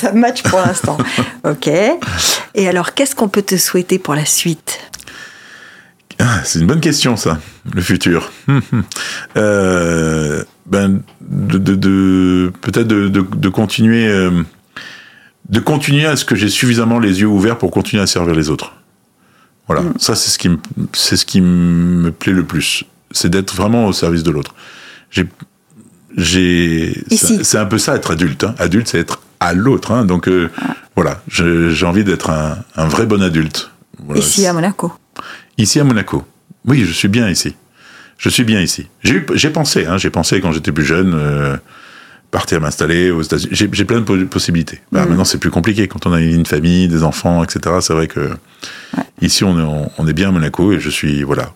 [0.00, 0.98] Ça match pour l'instant.
[1.44, 1.68] ok.
[2.54, 4.80] Et alors qu'est-ce qu'on peut te souhaiter pour la suite?
[6.20, 7.38] Ah, c'est une bonne question, ça,
[7.72, 8.32] le futur.
[9.36, 14.42] euh, ben, de, de, de peut-être de, de, continuer, euh,
[15.48, 18.50] de continuer à ce que j'ai suffisamment les yeux ouverts pour continuer à servir les
[18.50, 18.74] autres.
[19.68, 19.94] Voilà, mm.
[19.98, 20.58] ça c'est ce qui me,
[20.92, 24.54] c'est ce qui me plaît le plus, c'est d'être vraiment au service de l'autre.
[25.10, 25.26] J'ai,
[26.16, 28.44] j'ai, c'est un peu ça être adulte.
[28.44, 28.54] Hein.
[28.58, 29.92] Adulte, c'est être à l'autre.
[29.92, 30.04] Hein.
[30.04, 30.74] Donc euh, ah.
[30.96, 33.70] voilà, j'ai envie d'être un, un, vrai bon adulte.
[34.04, 34.20] Voilà.
[34.20, 34.92] Ici à Monaco.
[35.58, 36.24] Ici à Monaco.
[36.66, 37.54] Oui, je suis bien ici.
[38.16, 38.88] Je suis bien ici.
[39.02, 41.56] J'ai pensé, hein, j'ai pensé quand j'étais plus jeune, euh,
[42.30, 43.50] partir m'installer aux États-Unis.
[43.72, 44.80] J'ai plein de possibilités.
[44.92, 45.08] Bah, mm.
[45.08, 47.76] Maintenant, c'est plus compliqué quand on a une famille, des enfants, etc.
[47.80, 48.30] C'est vrai que
[49.20, 51.50] ici, on est, on est, bien à Monaco et je suis, voilà,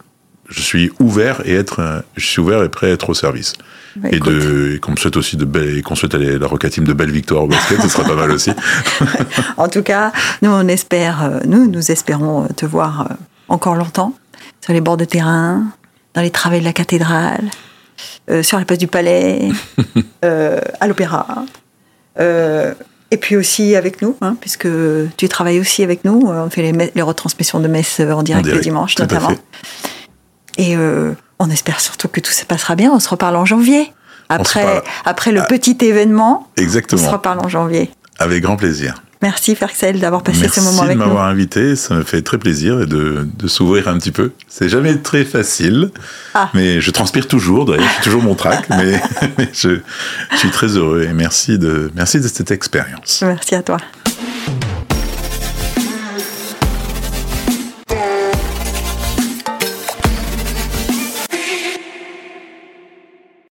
[0.48, 3.54] je suis ouvert et être, je suis ouvert et prêt à être au service.
[3.96, 6.84] Bah, et de, qu'on me souhaite aussi de belles, qu'on souhaite aller la Roca Team
[6.84, 8.50] de belles victoires au basket, ce sera pas mal aussi.
[9.56, 13.14] en tout cas, nous, on espère, euh, nous, nous espérons te voir euh,
[13.52, 14.14] encore longtemps,
[14.60, 15.66] sur les bords de terrain,
[16.14, 17.50] dans les travées de la cathédrale,
[18.30, 19.48] euh, sur la place du palais,
[20.24, 21.44] euh, à l'opéra.
[22.18, 22.74] Euh,
[23.10, 24.68] et puis aussi avec nous, hein, puisque
[25.16, 26.22] tu travailles aussi avec nous.
[26.26, 29.32] On fait les, retransmissions de messe en direct, le dimanche notamment.
[30.56, 30.76] Et
[31.38, 32.90] on espère surtout que tout se passera bien.
[32.90, 33.92] On se reparle en janvier.
[34.30, 37.02] Après, après le petit événement, Exactement.
[37.02, 37.90] on se reparle en janvier.
[38.18, 39.02] Avec grand plaisir.
[39.22, 40.98] Merci Ferxel d'avoir passé ce moment avec nous.
[40.98, 44.10] Merci de m'avoir invité, ça me fait très plaisir et de, de s'ouvrir un petit
[44.10, 44.32] peu.
[44.48, 45.90] C'est jamais très facile,
[46.34, 46.50] ah.
[46.54, 49.00] mais je transpire toujours, d'ailleurs, j'ai toujours mon trac, mais,
[49.52, 49.78] je,
[50.32, 53.22] je, suis très heureux et merci de, merci de cette expérience.
[53.24, 53.78] Merci à toi.